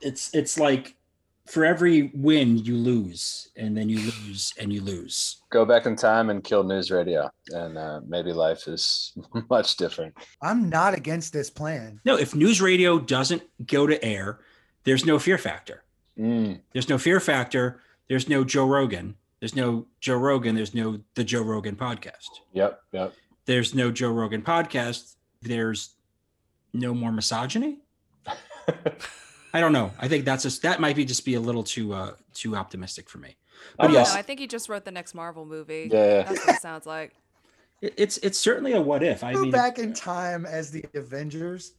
[0.00, 0.96] it's it's like
[1.46, 5.42] for every win you lose, and then you lose and you lose.
[5.50, 9.12] Go back in time and kill news radio, and uh, maybe life is
[9.50, 10.14] much different.
[10.40, 12.00] I'm not against this plan.
[12.04, 14.40] No, if news radio doesn't go to air,
[14.84, 15.82] there's no fear factor.
[16.18, 17.80] Mm, There's no fear factor.
[18.08, 19.16] There's no Joe Rogan.
[19.40, 20.54] There's no Joe Rogan.
[20.54, 22.28] There's no the Joe Rogan podcast.
[22.52, 22.80] yep.
[22.92, 23.14] Yep.
[23.46, 25.16] There's no Joe Rogan podcast.
[25.40, 25.94] There's
[26.72, 27.78] no more misogyny.
[29.52, 29.90] I don't know.
[29.98, 33.08] I think that's just that might be just be a little too uh too optimistic
[33.08, 33.28] for me.
[33.30, 33.34] I
[33.78, 34.18] But don't yes, know.
[34.18, 35.88] I think he just wrote the next Marvel movie.
[35.92, 36.22] Yeah, yeah.
[36.22, 37.12] That's what it sounds like.
[37.80, 39.22] it- it's it's certainly a what if.
[39.24, 41.74] I Go mean, back in time as the Avengers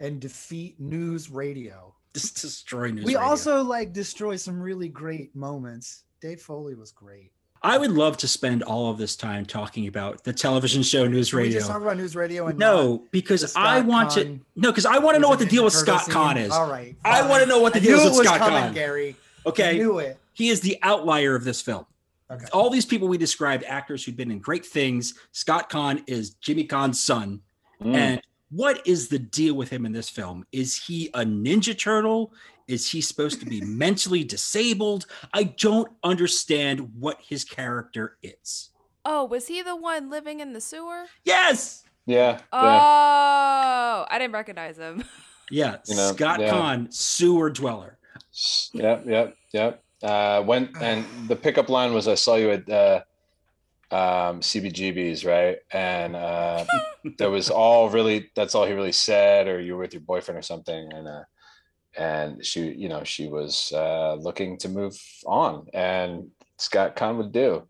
[0.00, 1.94] and defeat news radio.
[2.14, 3.04] just destroy news.
[3.04, 3.06] Radio.
[3.06, 3.28] We radio.
[3.28, 6.04] also like destroy some really great moments.
[6.20, 7.30] Dave Foley was great.
[7.62, 11.30] I would love to spend all of this time talking about the television show News
[11.30, 11.68] Can we just Radio.
[11.72, 14.38] talk about news radio and No, because I want to.
[14.56, 16.52] No, because I want to know what the deal with Ninja Turtle Scott Caan is.
[16.52, 16.96] All right.
[17.04, 18.62] I want to know what the I deal knew is it with was Scott coming,
[18.70, 18.74] Caan.
[18.74, 19.16] Gary.
[19.44, 20.18] I Okay, knew it.
[20.34, 21.86] he is the outlier of this film.
[22.30, 22.44] Okay.
[22.52, 25.14] All these people we described, actors who've been in great things.
[25.32, 27.40] Scott Caan is Jimmy Caan's son.
[27.82, 27.94] Mm.
[27.96, 30.44] And what is the deal with him in this film?
[30.52, 32.32] Is he a Ninja Turtle?
[32.68, 35.06] Is he supposed to be mentally disabled?
[35.32, 38.70] I don't understand what his character is.
[39.06, 41.06] Oh, was he the one living in the sewer?
[41.24, 41.84] Yes.
[42.04, 42.40] yeah.
[42.52, 44.04] Oh, yeah.
[44.10, 45.02] I didn't recognize him.
[45.50, 45.76] Yeah.
[45.86, 46.50] You know, Scott yeah.
[46.50, 47.96] Caan, sewer dweller.
[48.74, 49.06] Yep.
[49.06, 49.36] Yep.
[49.54, 49.82] Yep.
[50.02, 53.00] Uh, when and the pickup line was, "I saw you at uh,
[53.90, 56.66] um, CBGB's, right?" And uh,
[57.18, 58.30] there was all really.
[58.36, 61.22] That's all he really said, or you were with your boyfriend or something, and uh,
[61.98, 67.32] and she, you know, she was uh, looking to move on, and Scott Caan would
[67.32, 67.68] do.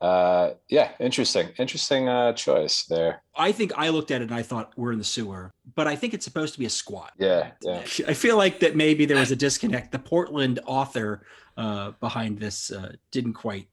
[0.00, 3.22] Uh, yeah, interesting, interesting uh, choice there.
[3.36, 5.96] I think I looked at it and I thought we're in the sewer, but I
[5.96, 7.12] think it's supposed to be a squat.
[7.18, 7.80] Yeah, yeah.
[8.06, 9.90] I feel like that maybe there was a disconnect.
[9.90, 11.26] The Portland author
[11.56, 13.66] uh, behind this uh, didn't quite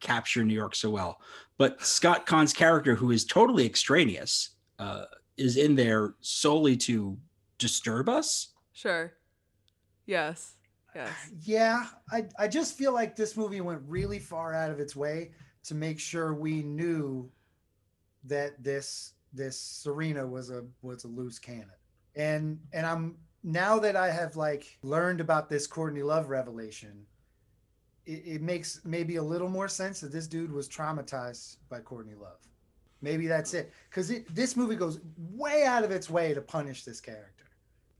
[0.00, 1.20] capture New York so well.
[1.56, 5.04] But Scott Caan's character, who is totally extraneous, uh,
[5.38, 7.16] is in there solely to
[7.58, 8.48] disturb us.
[8.72, 9.14] Sure.
[10.10, 10.54] Yes.
[10.92, 11.12] Yes.
[11.44, 15.30] Yeah, I, I just feel like this movie went really far out of its way
[15.62, 17.30] to make sure we knew
[18.24, 21.70] that this this Serena was a was a loose cannon.
[22.16, 27.06] And and I'm now that I have like learned about this Courtney Love revelation,
[28.04, 32.16] it, it makes maybe a little more sense that this dude was traumatized by Courtney
[32.20, 32.40] Love.
[33.00, 33.72] Maybe that's it.
[33.88, 37.39] Because this movie goes way out of its way to punish this character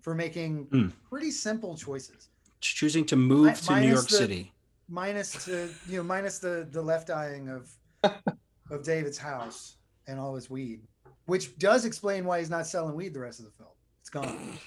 [0.02, 0.88] for making Hmm.
[1.08, 2.28] pretty simple choices
[2.60, 4.52] choosing to move Mi- to New York the- City.
[4.88, 7.70] minus the you know minus the the left eyeing of
[8.70, 10.82] of David's house and all his weed,
[11.26, 13.70] which does explain why he's not selling weed the rest of the film.
[14.00, 14.58] It's gone,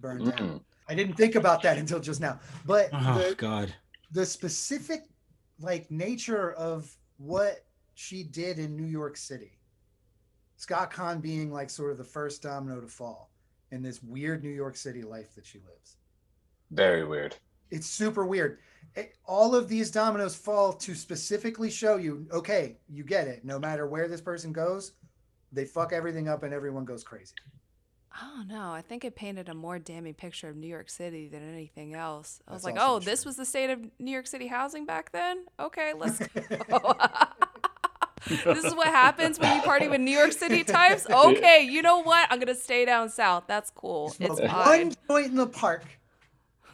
[0.00, 0.48] burned down.
[0.48, 0.60] Mm.
[0.88, 2.40] I didn't think about that until just now.
[2.66, 3.74] But Oh the God.
[4.12, 5.02] the specific
[5.60, 9.58] like nature of what she did in New York City,
[10.56, 13.30] Scott Caan being like sort of the first domino to fall
[13.70, 15.96] in this weird New York City life that she lives
[16.70, 17.36] Very weird.
[17.70, 18.58] it's super weird.
[18.94, 23.44] It- all of these dominoes fall to specifically show you, okay, you get it.
[23.44, 24.92] No matter where this person goes,
[25.52, 27.34] they fuck everything up and everyone goes crazy.
[28.20, 28.58] Oh don't.
[28.58, 32.40] I think it painted a more damning picture of New York City than anything else.
[32.48, 34.86] I was That's like, also oh, this was the state of New York City housing
[34.86, 35.44] back then?
[35.60, 36.18] Okay, let's
[36.68, 36.94] go.
[38.28, 41.06] this is what happens when you party with New York City types?
[41.28, 42.26] Okay, you know what?
[42.30, 43.44] I'm going to stay down south.
[43.46, 44.08] That's cool.
[44.20, 44.88] It's Smoke fine.
[44.88, 45.84] one joint in the park,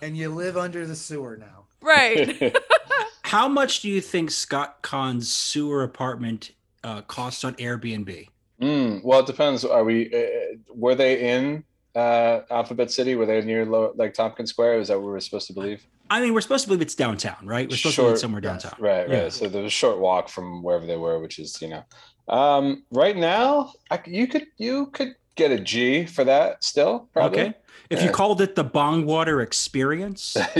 [0.02, 1.64] and you live under the sewer now.
[1.80, 2.56] Right.
[3.22, 6.52] How much do you think Scott Caan's sewer apartment
[6.82, 8.28] uh, costs on Airbnb?
[8.60, 9.64] Mm, well, it depends.
[9.64, 10.12] Are we?
[10.14, 11.64] Uh, were they in
[11.94, 13.14] uh, Alphabet City?
[13.14, 14.80] Were they near Lo- like Tompkins Square?
[14.80, 15.84] Is that what we're supposed to believe?
[16.10, 17.68] I mean, we're supposed to believe it's downtown, right?
[17.68, 18.12] We're supposed to believe Sure.
[18.14, 18.62] it's somewhere Yes.
[18.62, 18.80] downtown.
[18.80, 19.22] Right, Yeah.
[19.22, 19.32] right.
[19.32, 21.84] So there was a short walk from wherever they were, which is you know,
[22.28, 27.08] um, right now I c you could you could get a G for that still.
[27.12, 27.40] Probably.
[27.40, 27.54] Okay.
[27.90, 30.36] If you called it the bong water experience,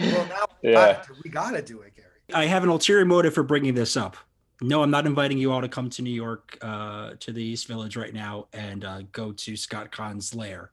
[0.00, 1.02] Well, now Yeah.
[1.22, 2.08] we gotta do it, Gary.
[2.34, 4.16] I have an ulterior motive for bringing this up.
[4.60, 7.66] No, I'm not inviting you all to come to New York, uh, to the East
[7.66, 10.70] Village right now and uh, go to Scott Caan's lair.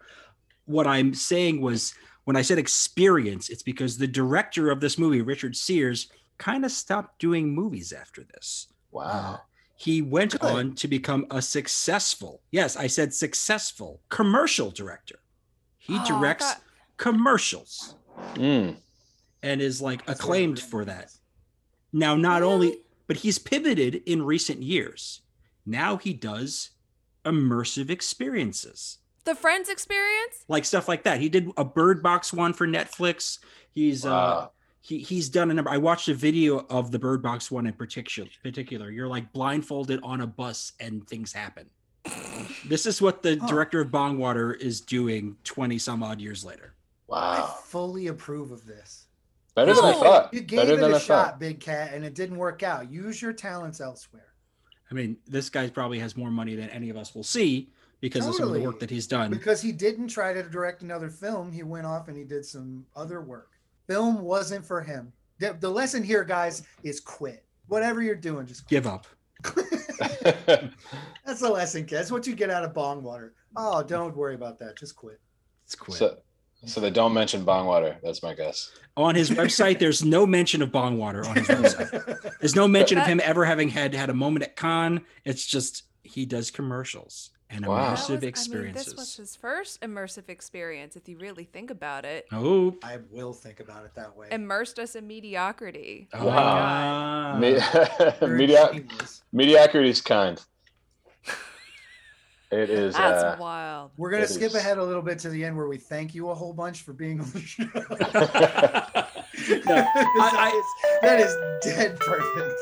[0.66, 1.94] What I'm saying was,
[2.30, 6.72] when I said experience, it's because the director of this movie, Richard Sears, kind of
[6.72, 8.68] stopped doing movies after this.
[8.92, 9.42] wow.
[9.76, 10.44] He went Good.
[10.44, 15.18] on to become a successful, yes, I said successful commercial director.
[15.80, 16.62] He Oh, directs thought-
[16.98, 17.96] commercials
[18.36, 18.78] Mm.
[19.42, 21.12] and is like That's acclaimed really for that.
[21.92, 22.54] Now, not Really?
[22.54, 25.22] only, but he's pivoted in recent years.
[25.66, 26.70] Now he does
[27.26, 29.00] immersive experiences,
[29.30, 30.44] the Friends experience?
[30.48, 31.20] like stuff like that.
[31.22, 33.40] He did a Bird Box one for Netflix.
[33.72, 34.48] He's uh,
[34.82, 35.70] he he's done a number.
[35.70, 38.30] I watched a video of the Bird Box one in particular.
[38.44, 41.70] Particular, you're like blindfolded on a bus and things happen.
[42.68, 43.48] This is what the Huh.
[43.48, 46.74] director of Bongwater is doing 20 some odd years later.
[47.08, 49.06] Wow, I fully approve of this.
[49.56, 50.34] Better than I thought.
[50.34, 51.40] You gave Better it than a I shot, thought.
[51.40, 52.90] Big Cat, and it didn't work out.
[52.92, 54.34] Use your talents elsewhere.
[54.90, 57.70] I mean, this guy probably has more money than any of us will see
[58.02, 59.32] because of some of the work that he's done.
[59.32, 62.86] Because he didn't try to direct another film, he went off and he did some
[62.96, 63.52] other work.
[63.88, 65.12] Film wasn't for him.
[65.40, 67.44] The, the lesson here, guys, is quit.
[67.68, 68.84] Whatever you're doing, just quit.
[68.84, 69.08] Give up.
[71.26, 71.96] That's the lesson, kid.
[71.96, 73.34] That's what you get out of bong water.
[73.56, 74.78] Oh, don't worry about that.
[74.78, 75.20] Just quit.
[75.66, 75.98] It's quit.
[75.98, 76.18] so,
[76.66, 77.98] so they don't mention bong water.
[78.04, 78.72] That's my guess.
[78.98, 82.40] on his website, there's no mention of bong water on his website.
[82.40, 85.06] There's no mention of him ever having had had a moment at con.
[85.26, 87.76] It's just he does commercials and Wow.
[87.96, 91.72] That immersive was- I mean, this was his first immersive experience, if you really think
[91.72, 92.28] about it.
[92.32, 94.28] oh, I will think about it that way.
[94.32, 96.08] Immersed us in mediocrity.
[96.14, 97.38] oh Wow.
[97.40, 98.12] my God.
[98.12, 98.80] Me- Very Medio-
[99.32, 100.40] mediocrity is kind.
[102.52, 102.96] It is.
[102.96, 103.92] That's Uh, wild.
[103.96, 104.56] We're gonna It skip is.
[104.56, 106.94] ahead a little bit to the end where we thank you a whole bunch for
[106.94, 107.66] being on the show.
[109.66, 109.92] No, I-
[110.22, 110.66] that, is,
[111.02, 112.60] that is dead perfect.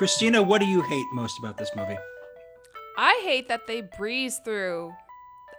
[0.00, 1.98] Christina, what do you hate most about this movie?
[2.96, 4.94] I hate that they breeze through.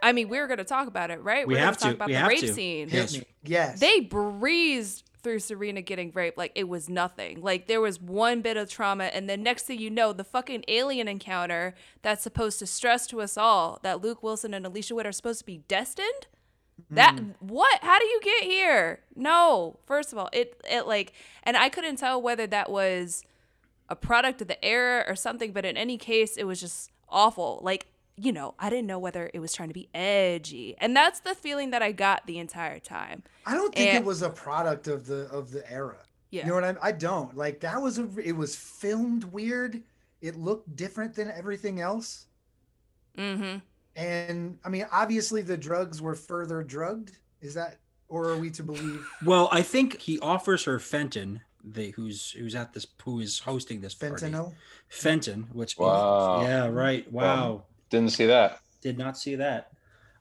[0.02, 1.46] I mean, we were going to talk about it, right?
[1.46, 2.52] We we're have gonna talk about We the have rape to.
[2.52, 2.88] scene.
[2.90, 3.20] Yes.
[3.44, 3.78] Yes.
[3.78, 7.40] They breezed through Serena getting raped like it was nothing.
[7.40, 10.64] Like there was one bit of trauma, and then next thing you know, the fucking
[10.66, 15.06] alien encounter that's supposed to stress to us all that Luke Wilson and Alicia Witt
[15.06, 16.26] are supposed to be destined.
[16.90, 17.34] That mm.
[17.38, 17.78] what?
[17.84, 19.02] How do you get here?
[19.14, 19.78] No.
[19.86, 21.12] First of all, it it like,
[21.44, 23.22] and I couldn't tell whether that was
[23.92, 27.60] a product of the era or something, but in any case, it was just awful.
[27.62, 27.86] Like,
[28.16, 30.74] you know, I didn't know whether it was trying to be edgy.
[30.78, 33.22] And that's the feeling that I got the entire time.
[33.46, 35.98] I don't think it was a product of the of the era.
[36.30, 36.44] Yeah.
[36.44, 36.78] You know what I mean?
[36.82, 37.36] I don't.
[37.36, 39.82] Like that was a it was filmed weird.
[40.22, 42.26] It looked different than everything else.
[43.16, 43.58] mm-hmm.
[43.94, 47.18] And I mean, obviously the drugs were further drugged.
[47.42, 47.76] Is that
[48.08, 52.54] or are we to believe Well, I think he offers her Fenton, the who's who's
[52.54, 54.26] at this who is hosting this party.
[54.26, 54.54] fentanyl?
[54.88, 56.42] Fenton, which Wow.
[56.42, 57.10] yeah, right.
[57.12, 57.64] Wow.
[57.90, 58.60] didn't see that.
[58.80, 59.70] Did not see that.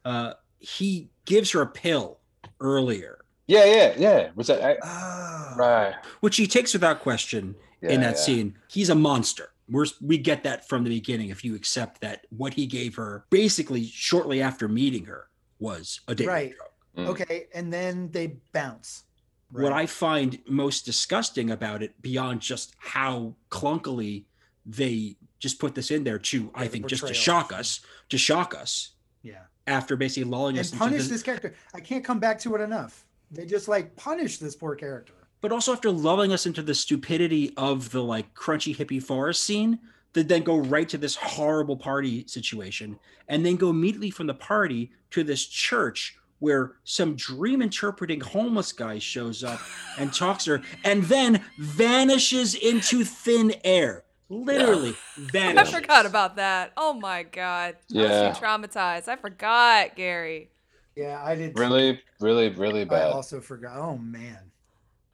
[0.06, 2.20] Uh he gives her a pill
[2.60, 4.30] earlier, Yeah, yeah, yeah.
[4.36, 5.96] Was that I, Ah, right?
[6.20, 8.22] which he takes without question Yeah, in that yeah.
[8.22, 8.58] scene.
[8.68, 9.50] He's a monster.
[9.70, 13.26] We're, we get that from the beginning if you accept that what he gave her
[13.30, 15.30] basically shortly after meeting her
[15.60, 16.54] was a date rape Right.
[16.56, 16.68] drug.
[16.98, 17.10] Mm.
[17.12, 19.06] Okay, and then they bounce.
[19.52, 24.24] What I find most disgusting about it, beyond just how clunkily
[24.66, 28.18] they just put this in there to, I Yeah, think, just to shock us, to
[28.18, 28.92] shock us
[29.24, 29.42] yeah.
[29.68, 31.54] after basically lulling us And into punish the, this character.
[31.74, 33.06] I can't come back to it enough.
[33.32, 35.14] They just like punish this poor character.
[35.42, 39.80] but also after lulling us into the stupidity of the like crunchy hippie forest scene,
[40.14, 43.00] that then go right to this horrible party situation,
[43.30, 48.74] and then go immediately from the party to this church where some dream interpreting homeless
[48.74, 49.62] guy shows up
[49.98, 54.04] and talks to her, and then vanishes into thin air.
[54.28, 55.74] Literally I vanishes.
[55.74, 56.74] I forgot about that.
[56.76, 57.76] Oh my god.
[57.76, 58.28] I Yeah.
[58.30, 59.08] was too traumatized.
[59.08, 60.50] I forgot, Gary.
[60.96, 61.58] Yeah, I did.
[61.58, 63.08] Really, really, really bad.
[63.08, 63.78] I also forgot.
[63.78, 64.52] Oh man,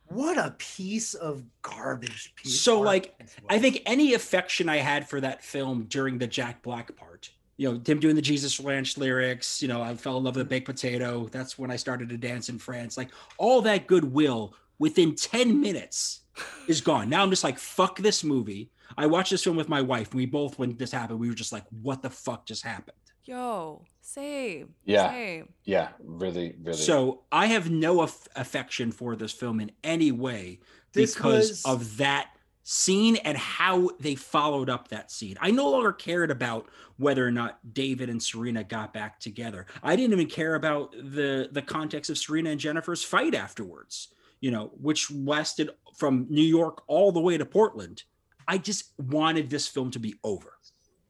[0.07, 2.33] what a piece of garbage.
[2.35, 3.19] Piece So, like,
[3.49, 7.71] I think any affection I had for that film during the Jack Black part, you
[7.71, 10.49] know, him doing the Jesus Ranch lyrics, you know, I fell in love with a
[10.49, 11.27] baked potato.
[11.31, 12.97] That's when I started to dance in France.
[12.97, 16.21] Like all that goodwill within 10 minutes
[16.67, 17.09] is gone.
[17.09, 18.69] Now I'm just like, fuck this movie.
[18.97, 21.35] I watched this film with my wife, and we both, when this happened, we were
[21.35, 22.95] just like, what the fuck just happened?
[23.25, 24.73] Yo, same.
[24.85, 25.09] Yeah.
[25.09, 25.49] Same.
[25.65, 26.77] Yeah, really, really.
[26.77, 30.59] So I have no aff- affection for this film in any way
[30.93, 32.29] This because was- of that
[32.69, 35.37] scene and how they followed up that scene.
[35.39, 39.67] I no longer cared about whether or not David and Serena got back together.
[39.81, 44.09] I didn't even care about the the context of Serena and Jennifer's fight afterwards,
[44.41, 48.03] you know, which lasted from New York all the way to Portland.
[48.49, 50.57] I just wanted this film to be over.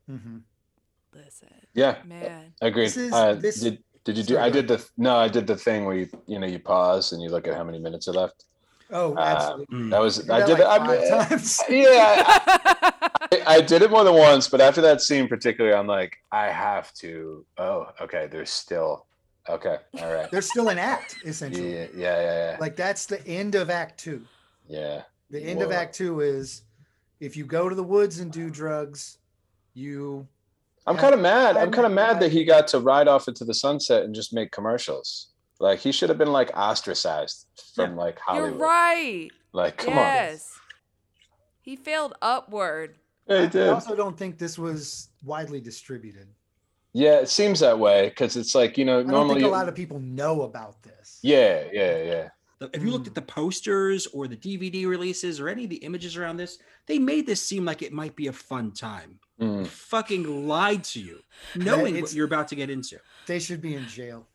[0.10, 0.38] Mm-hmm.
[1.16, 2.53] Listen, yeah, man.
[2.62, 2.86] agreed.
[2.88, 4.36] This is- uh, this- did did you do?
[4.36, 7.14] Sorry, I did the no, I did the thing where you you know you pause
[7.14, 8.45] and you look at how many minutes are left.
[8.89, 9.77] Oh, Uh, absolutely.
[9.77, 9.89] Mm.
[9.91, 11.11] That was did I that did like it.
[11.13, 11.61] I, times.
[11.69, 12.23] yeah,
[13.31, 16.45] I, I did it more than once, but after that scene particularly, I'm like, I
[16.49, 17.45] have to.
[17.57, 18.27] Oh, okay.
[18.31, 19.05] There's still
[19.49, 19.77] okay.
[20.01, 20.29] All right.
[20.31, 21.73] There's still an act, essentially.
[21.73, 22.21] yeah, yeah,
[22.51, 22.57] yeah.
[22.59, 24.21] Like that's the end of Act Two.
[24.67, 25.01] yeah.
[25.29, 26.61] The end of Act Two is
[27.19, 29.17] if you go to the woods and do drugs,
[29.73, 30.25] you
[30.85, 31.57] I'm kind of mad.
[31.57, 34.15] I'm I'm- kind of mad that he got to ride off into the sunset and
[34.15, 35.27] just make commercials.
[35.60, 38.51] Like he should have been like ostracized from like Hollywood.
[38.51, 39.30] You're right.
[39.53, 40.60] Like, come yes.
[41.62, 42.97] He failed upward.
[43.30, 43.49] on.
[43.49, 46.28] He I also don't think this was widely distributed.
[46.93, 49.41] Yeah, it seems that way because it's like you know I don't normally.
[49.41, 51.20] think a lot of people know about this.
[51.22, 52.30] yeah, yeah, yeah.
[52.74, 56.18] If you looked at the posters or the DVD releases or any of the images
[56.18, 59.20] around this, they made this seem like it might be a fun time.
[59.39, 59.68] Mm.
[59.68, 61.20] Fucking lied to you,
[61.55, 62.97] knowing what you're about to get into.
[63.28, 64.28] They should be in jail.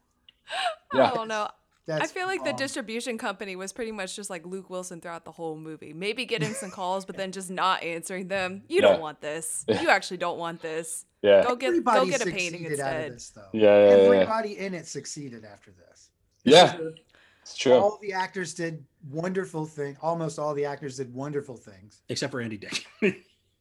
[0.94, 1.10] Yeah.
[1.10, 1.48] I don't know.
[1.86, 5.24] That's I feel like the distribution company was pretty much just like Luke Wilson throughout
[5.24, 5.92] the whole movie.
[5.92, 8.62] Maybe getting some calls, but then just not answering them.
[8.68, 8.88] You Yeah.
[8.92, 9.64] don't want this.
[9.80, 11.06] You actually don't want this.
[11.22, 11.42] Yeah.
[11.44, 13.14] Go get Everybody go get a painting succeeded out of instead.
[13.14, 13.48] this, though.
[13.52, 14.02] Yeah, yeah, yeah.
[14.02, 16.10] Everybody in it succeeded after this.
[16.44, 16.76] This Yeah.
[16.76, 16.94] was
[17.42, 17.72] It's true.
[17.72, 19.96] All the actors did wonderful things.
[20.02, 22.86] Almost all the actors did wonderful things, Except for Andy Dick.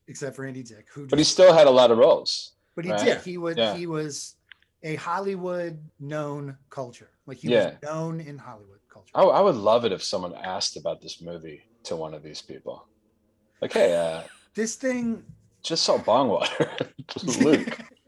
[0.08, 1.08] except for Andy Dick, who.
[1.08, 2.52] But he still had a lot of roles.
[2.76, 3.04] But he right?
[3.04, 3.22] did.
[3.22, 3.58] He would.
[3.58, 3.76] Yeah.
[3.76, 4.36] He was
[4.84, 7.10] a Hollywood known culture.
[7.26, 7.66] Like he Yeah.
[7.66, 9.12] was known in Hollywood culture.
[9.16, 12.42] I, I would love it if someone asked about this movie to one of these
[12.42, 12.88] people.
[13.62, 14.22] Like, hey, uh,
[14.56, 15.24] This thing,
[15.64, 16.70] just saw Bongwater.
[17.26, 17.80] Luke.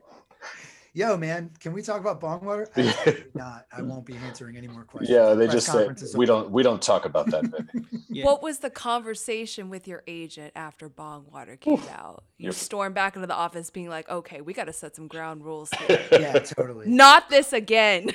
[0.94, 2.68] yo, man, can we talk about Bongwater?
[2.76, 2.84] Yeah.
[2.98, 3.66] Absolutely not.
[3.76, 5.10] I won't be answering any more questions.
[5.10, 5.88] Yeah, they Press just say
[6.18, 6.44] we over.
[6.44, 7.44] don't we don't talk about that.
[8.10, 8.26] Yeah.
[8.26, 12.24] What was the conversation with your agent after Bongwater came out?
[12.38, 15.08] You You're- stormed back into the office being like, okay, we got to set some
[15.08, 16.00] ground rules here.
[16.12, 16.88] Yeah, totally.
[16.88, 18.12] Not this again.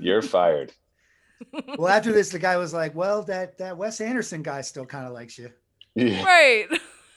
[0.00, 0.72] You're fired.
[1.78, 5.06] Well, after this, the guy was like, "Well, that that Wes Anderson guy still kind
[5.06, 5.50] of likes you.
[5.94, 6.24] Yeah.
[6.24, 6.66] right.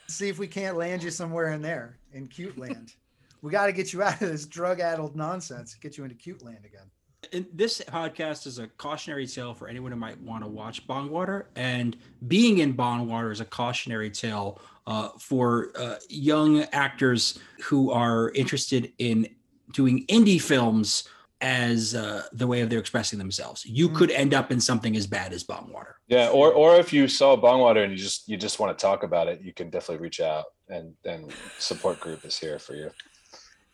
[0.08, 2.94] See if we can't land you somewhere in there in cute land.
[3.44, 5.76] We got to get you out of this drug-addled nonsense.
[5.76, 6.90] Get you into cute land again."
[7.32, 11.46] And this podcast is a cautionary tale for anyone who might want to watch Bongwater.
[11.56, 11.96] And
[12.28, 18.92] being in Bongwater is a cautionary tale uh, for uh, young actors who are interested
[18.98, 19.28] in
[19.72, 21.08] doing indie films
[21.40, 23.66] as uh, the way of their expressing themselves.
[23.66, 23.96] You Mm.
[23.96, 25.94] could end up in something as bad as Bongwater.
[26.08, 29.04] Yeah, or or if you saw Bongwater and you just you just want to talk
[29.04, 32.92] about it, you can definitely reach out and and support group is here for you.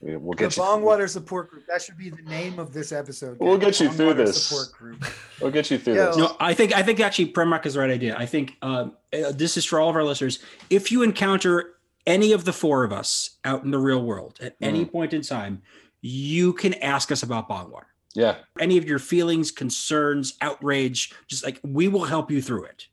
[0.02, 0.64] We- We'll The get you.
[0.64, 1.66] Bongwater Support Group.
[1.68, 3.38] That should be the name of this episode.
[3.40, 4.46] We'll get you through this.
[4.48, 5.06] Support Group.
[5.42, 6.06] We'll get you through Yo.
[6.08, 6.18] this.
[6.18, 8.16] No, I think I think actually Premrock is the right idea.
[8.18, 10.40] I think um, uh, this is for all of our listeners.
[10.70, 11.76] If you encounter
[12.08, 15.22] any of the four of us out in the real world at any point in
[15.22, 15.62] time,
[16.02, 17.84] you can ask us about Bongwater.
[18.16, 18.38] Yeah.
[18.60, 22.88] Any of your feelings, concerns, outrage, just like we will help you through it.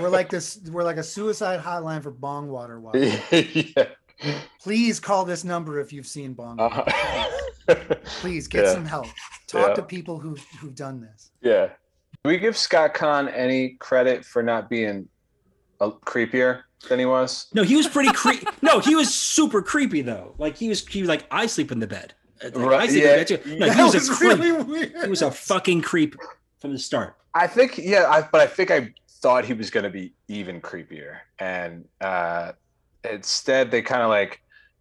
[0.00, 0.58] We're like this.
[0.70, 2.80] We're like a suicide hotline for Bongwater.
[2.80, 2.98] Water.
[3.76, 3.88] yeah.
[4.62, 6.88] Please call this number if you've seen Bongwater.
[6.88, 7.94] Uh-huh.
[8.20, 8.72] Please get Yeah.
[8.74, 9.06] some help.
[9.46, 9.74] Talk Yeah.
[9.74, 11.30] to people who who've done this.
[11.40, 11.68] yeah.
[12.24, 15.08] Do we give Scott Caan any credit for not being
[15.80, 17.46] a creepier than he was?
[17.52, 18.46] No, he was pretty creepy.
[18.62, 20.34] no, he was super creepy though.
[20.38, 22.14] Like he was, he was like, I sleep in the bed.
[22.42, 23.10] Like, I Right, sleep yeah.
[23.10, 23.56] in bed too.
[23.58, 24.38] No, that he was, was a creep.
[24.38, 24.92] really weird.
[25.02, 26.14] He was a fucking creep
[26.60, 27.16] from the start.
[27.34, 30.60] I think yeah, I, but I think I thought he was going to be even
[30.60, 32.52] creepier, and uh,
[33.10, 34.40] instead they kind of like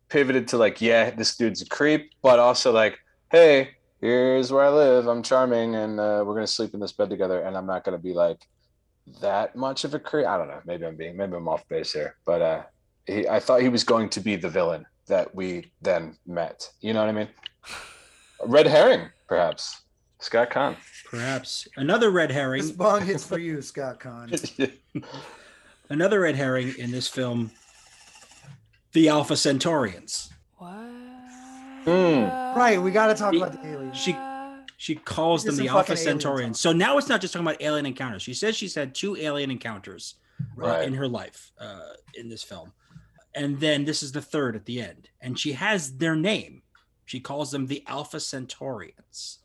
[0.10, 3.00] pivoted to like, yeah, this dude's a creep, but also like,
[3.32, 5.08] hey, here's where I live.
[5.08, 7.98] I'm charming, and uh, we're gonna sleep in this bed together, and I'm not gonna
[7.98, 8.46] be like
[9.22, 10.26] that much of a creep.
[10.26, 10.62] I don't know.
[10.66, 12.64] Maybe I'm being maybe I'm off base here, but uh,
[13.06, 16.70] he, I thought he was going to be the villain that we then met.
[16.82, 17.30] You know what I mean?
[18.46, 19.82] Red herring, perhaps.
[20.20, 20.76] Scott Caan.
[21.10, 22.62] Perhaps another red herring.
[22.62, 24.72] This bong hits for you, Scott Caan.
[25.90, 27.52] another red herring in this film
[28.94, 30.72] the alpha centaurians What?
[31.84, 32.58] Hmm.
[32.58, 33.98] Right, we gotta talk about the aliens.
[33.98, 34.16] she
[34.78, 38.22] she calls them the alpha centaurians so now it's not just talking about alien encounters
[38.22, 40.16] she says she's had two alien encounters
[40.62, 42.74] uh, in her life uh, in this film.
[43.36, 45.10] And then this is the third at the end.
[45.22, 46.64] And she has their name.
[47.06, 49.38] She calls them the Alpha Centaurians.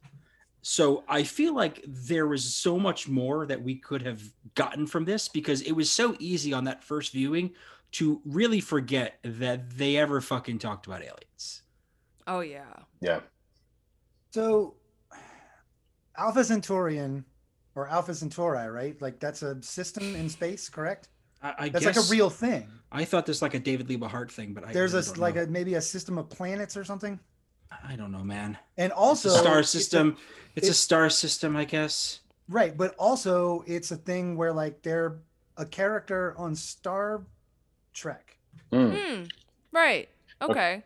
[0.63, 4.23] So I feel like there was so much more that we could have
[4.55, 7.53] gotten from this because it was so easy on that first viewing
[7.93, 11.63] to really forget that they ever fucking talked about aliens.
[12.27, 12.65] Oh yeah.
[13.01, 13.21] Yeah.
[14.31, 14.75] So,
[16.19, 17.25] Alpha Centaurian
[17.75, 19.01] or Alpha Centauri, right?
[19.01, 21.09] Like that's a system in space, correct?
[21.43, 22.67] I, I That's guess like a real thing.
[22.91, 25.19] I thought this like a David Lee Hart thing, but I There's a really don't
[25.19, 25.43] like know.
[25.43, 27.21] a maybe a system of planets or something.
[27.85, 28.57] I don't know, man.
[28.77, 30.17] And It's also a star it's a- system.
[30.55, 32.21] It's, a star system, I guess.
[32.49, 32.75] right?
[32.77, 35.19] But also it's a thing where like they're
[35.59, 37.27] a character on Star
[37.97, 38.37] Trek.
[38.73, 38.95] Mm.
[38.97, 39.23] Hmm.
[39.73, 40.09] Right.
[40.43, 40.83] Okay.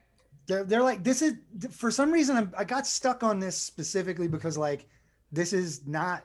[0.46, 1.34] They're, they're like this is
[1.70, 4.86] for some reason I'm, I got stuck on this specifically because like
[5.30, 6.24] this is not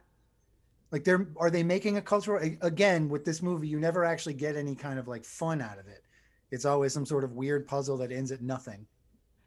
[0.91, 4.55] like they're are they making a cultural again with this movie you never actually get
[4.55, 6.03] any kind of like fun out of it.
[6.51, 8.85] It's always some sort of weird puzzle that ends at nothing.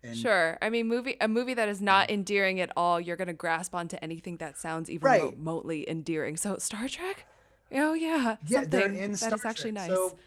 [0.05, 0.57] And Sure.
[0.63, 3.01] I mean, movie a movie that is not endearing at all.
[3.01, 5.23] You're gonna grasp onto anything that sounds even Right.
[5.23, 6.37] remotely endearing.
[6.37, 7.27] So Star Trek.
[7.73, 8.37] Oh yeah.
[8.47, 9.89] yeah, they're something in that Star is actually Trek.
[9.89, 9.97] nice.
[9.97, 10.19] So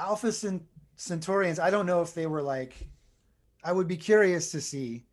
[0.00, 2.74] Alpha Cent- Centaurians, I don't know if they were like
[3.62, 5.04] I would be curious to see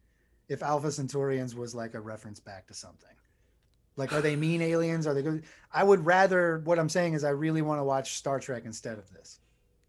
[0.47, 3.09] if Alpha Centaurians was like a reference back to something.
[3.97, 5.05] Like are they mean aliens?
[5.05, 5.43] Are they good?
[5.73, 8.97] I would rather what I'm saying is I really want to watch Star Trek instead
[8.97, 9.39] of this.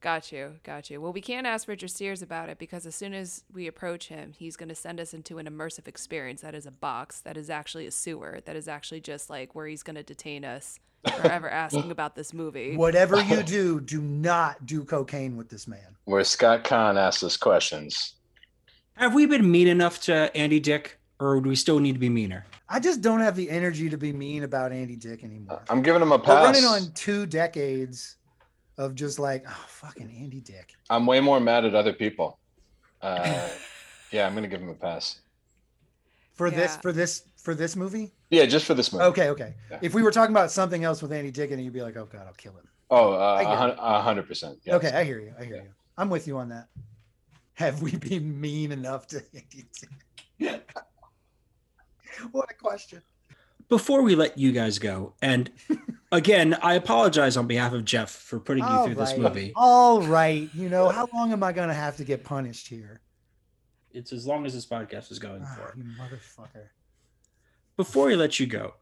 [0.01, 1.01] Got you, got you.
[1.01, 4.33] Well, we can't ask Richard Sears about it because as soon as we approach him,
[4.33, 7.51] he's going to send us into an immersive experience that is a box, that is
[7.51, 11.49] actually a sewer, that is actually just like where he's going to detain us forever
[11.49, 12.77] asking about this movie.
[12.77, 15.97] Whatever you do, do not do cocaine with this man.
[16.05, 18.15] Where Scott Caan asks us questions.
[18.95, 22.09] Have we been mean enough to Andy Dick, or do we still need to be
[22.09, 22.45] meaner?
[22.69, 25.63] I just don't have the energy to be mean about Andy Dick anymore.
[25.71, 26.45] I'm giving him a We're pass.
[26.45, 28.17] running on two decades
[28.77, 30.75] of just like, oh, fucking Andy Dick.
[30.91, 32.39] I'm way more mad at other people.
[33.01, 33.49] Uh,
[34.11, 35.21] yeah, I'm gonna give him a pass.
[36.35, 38.13] For this, for this, for this movie?
[38.31, 39.05] Yeah, just for this movie.
[39.07, 39.55] Okay, okay.
[39.71, 39.79] Yeah.
[39.83, 42.07] If we were talking about something else with Andy Dick, and you'd be like, "Oh
[42.11, 43.57] God, I'll kill him." Oh, uh, a it.
[43.57, 44.59] hun- a hundred percent.
[44.65, 44.75] yes.
[44.77, 45.33] Okay, I hear you.
[45.39, 45.63] I hear Yeah.
[45.63, 45.69] you.
[45.97, 46.69] I'm with you on that.
[47.55, 49.67] Have we been mean enough to Andy
[50.39, 50.71] Dick?
[52.33, 53.03] what a question.
[53.69, 55.51] Before we let you guys go, and
[56.13, 59.53] again, I apologize on behalf of Jeff for putting you All through this movie.
[59.57, 60.49] All right.
[60.55, 63.01] You know, how long am I going to have to get punished here?
[63.93, 65.75] It's as long as this podcast is going Ah, for.
[65.77, 66.69] you motherfucker.
[67.79, 68.75] Before we let you go,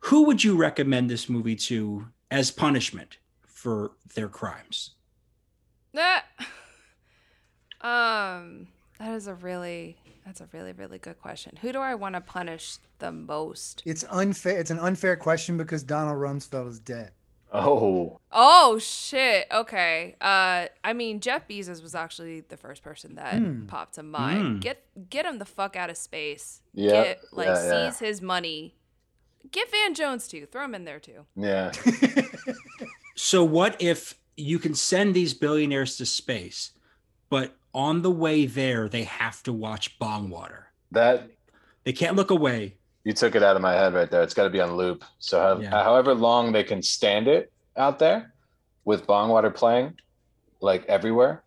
[0.00, 3.16] who would you recommend this movie to as punishment
[3.46, 4.90] for their crimes?
[5.94, 6.26] That,
[7.80, 8.66] um,
[8.98, 11.56] that is a really, that's a really, really good question.
[11.62, 13.82] Who do I want to punish the most?
[13.86, 14.58] It's unfair.
[14.58, 17.12] It's an unfair question because Donald Rumsfeld is dead.
[17.56, 19.46] Oh, Oh shit.
[19.52, 20.16] Okay.
[20.20, 23.66] Uh, I mean, Jeff Bezos was actually the first person that Hmm.
[23.66, 24.46] popped to mind.
[24.46, 24.58] Hmm.
[24.58, 26.60] Get get him the fuck out of space.
[26.72, 27.90] Yeah, Get like yeah, yeah.
[27.90, 28.74] seize his money.
[29.52, 30.46] Get Van Jones too.
[30.46, 31.26] Throw him in there too.
[31.36, 31.70] yeah.
[33.16, 36.72] So, what if you can send these billionaires to space,
[37.30, 40.72] but on the way there, they have to watch bong water?
[40.90, 41.30] That
[41.84, 42.74] They can't look away.
[43.04, 44.22] You took it out of my head right there.
[44.22, 45.04] It's got to be on loop.
[45.18, 45.70] So, how, Yeah.
[45.70, 48.34] however long they can stand it out there
[48.84, 49.98] with bong water playing,
[50.60, 51.44] like everywhere,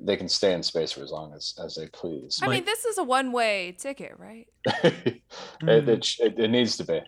[0.00, 2.40] they can stay in space for as long as as they please.
[2.42, 4.46] I mean, this is a one way ticket, right?
[4.82, 5.22] it,
[5.62, 5.88] it,
[6.18, 7.00] it, it needs to be.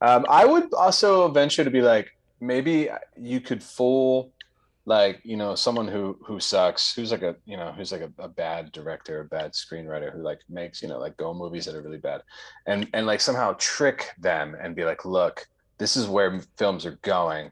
[0.00, 2.08] Um, I would also venture to be like,
[2.40, 4.32] maybe you could fool
[4.88, 8.12] like, you know, someone who, who sucks, who's like a, you know, who's like a,
[8.22, 11.74] a bad director, a bad screenwriter who like makes, you know, like go movies that
[11.74, 12.22] are really bad
[12.66, 15.46] and, and like somehow trick them and be like, look,
[15.78, 17.50] this is where films are going.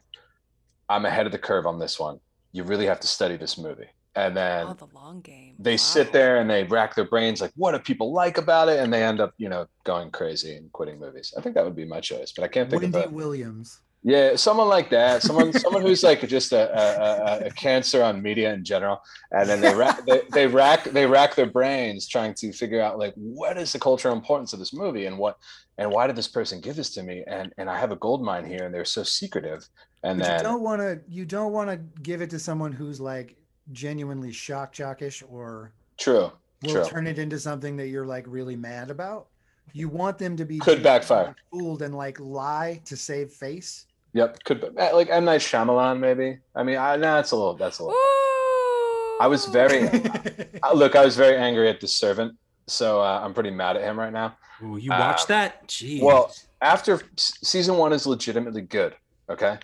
[0.89, 2.20] I'm ahead of the curve on this one.
[2.53, 3.89] You really have to study this movie.
[4.16, 5.57] And then oh, the long game.
[5.59, 5.76] they Wow.
[5.78, 8.93] sit there and they rack their brains like what do people like about it and
[8.93, 11.85] they end up you know going crazy and quitting movies i think that would be
[11.85, 13.80] my choice but i can't think Wendy of a Williams.
[14.05, 18.53] Yeah someone like that someone someone who's like just a, a, a, cancer on media
[18.53, 19.01] in general
[19.33, 22.99] and then they rack they, they rack they rack their brains trying to figure out
[22.99, 25.39] like what is the cultural importance of this movie and what
[25.79, 28.23] and why did this person give this to me and and i have a gold
[28.23, 29.67] mine here and they're so secretive
[30.05, 31.01] and But you don't want to.
[31.09, 33.37] You don't want to give it to someone who's like
[33.73, 36.31] genuinely shock jockish or true
[36.63, 39.29] will true turn it into something that you're like really mad about.
[39.73, 41.35] You want them to be Could backfire.
[41.51, 43.87] fooled and like lie to save face.
[44.15, 46.39] Yep, could be like M Night Shyamalan, maybe.
[46.55, 47.55] I mean, I no, that's a little.
[47.55, 47.99] That's a little.
[47.99, 49.19] Ooh.
[49.21, 49.89] I was very
[50.62, 50.95] uh, look.
[50.95, 52.37] I was very angry at the servant,
[52.69, 54.37] so uh, I'm pretty mad at him right now.
[54.62, 55.67] Ooh, you Uh, that?
[55.67, 56.01] Jeez.
[56.01, 58.95] Well, after season one is legitimately good,
[59.29, 59.59] okay,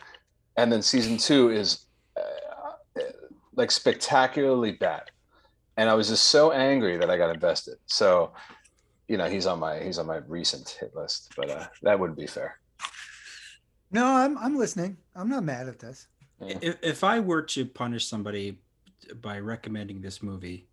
[0.56, 1.86] and then season two is,
[2.16, 3.02] uh,
[3.54, 5.12] like spectacularly bad,
[5.76, 7.76] and I was just so angry that I got invested.
[7.86, 8.32] So,
[9.06, 12.18] you know, he's on my he's on my recent hit list, but uh, that wouldn't
[12.18, 12.59] be fair.
[13.90, 14.96] No, I'm I'm listening.
[15.14, 16.06] I'm not mad at this.
[16.40, 18.58] If, if I were to punish somebody
[19.20, 20.66] by recommending this movie,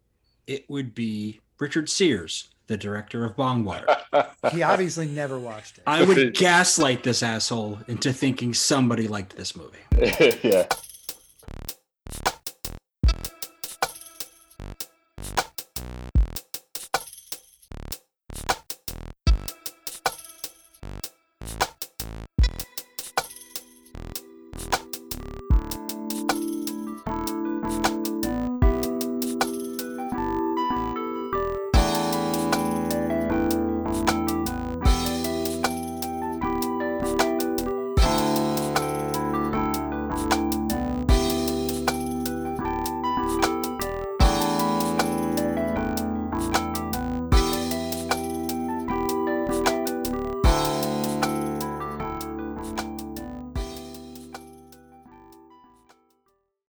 [0.45, 3.85] it would be Richard Sears, the director of Bongwater.
[4.51, 5.83] He obviously never watched it.
[5.85, 9.79] I would gaslight this asshole into thinking somebody liked this movie.
[10.41, 10.65] yeah.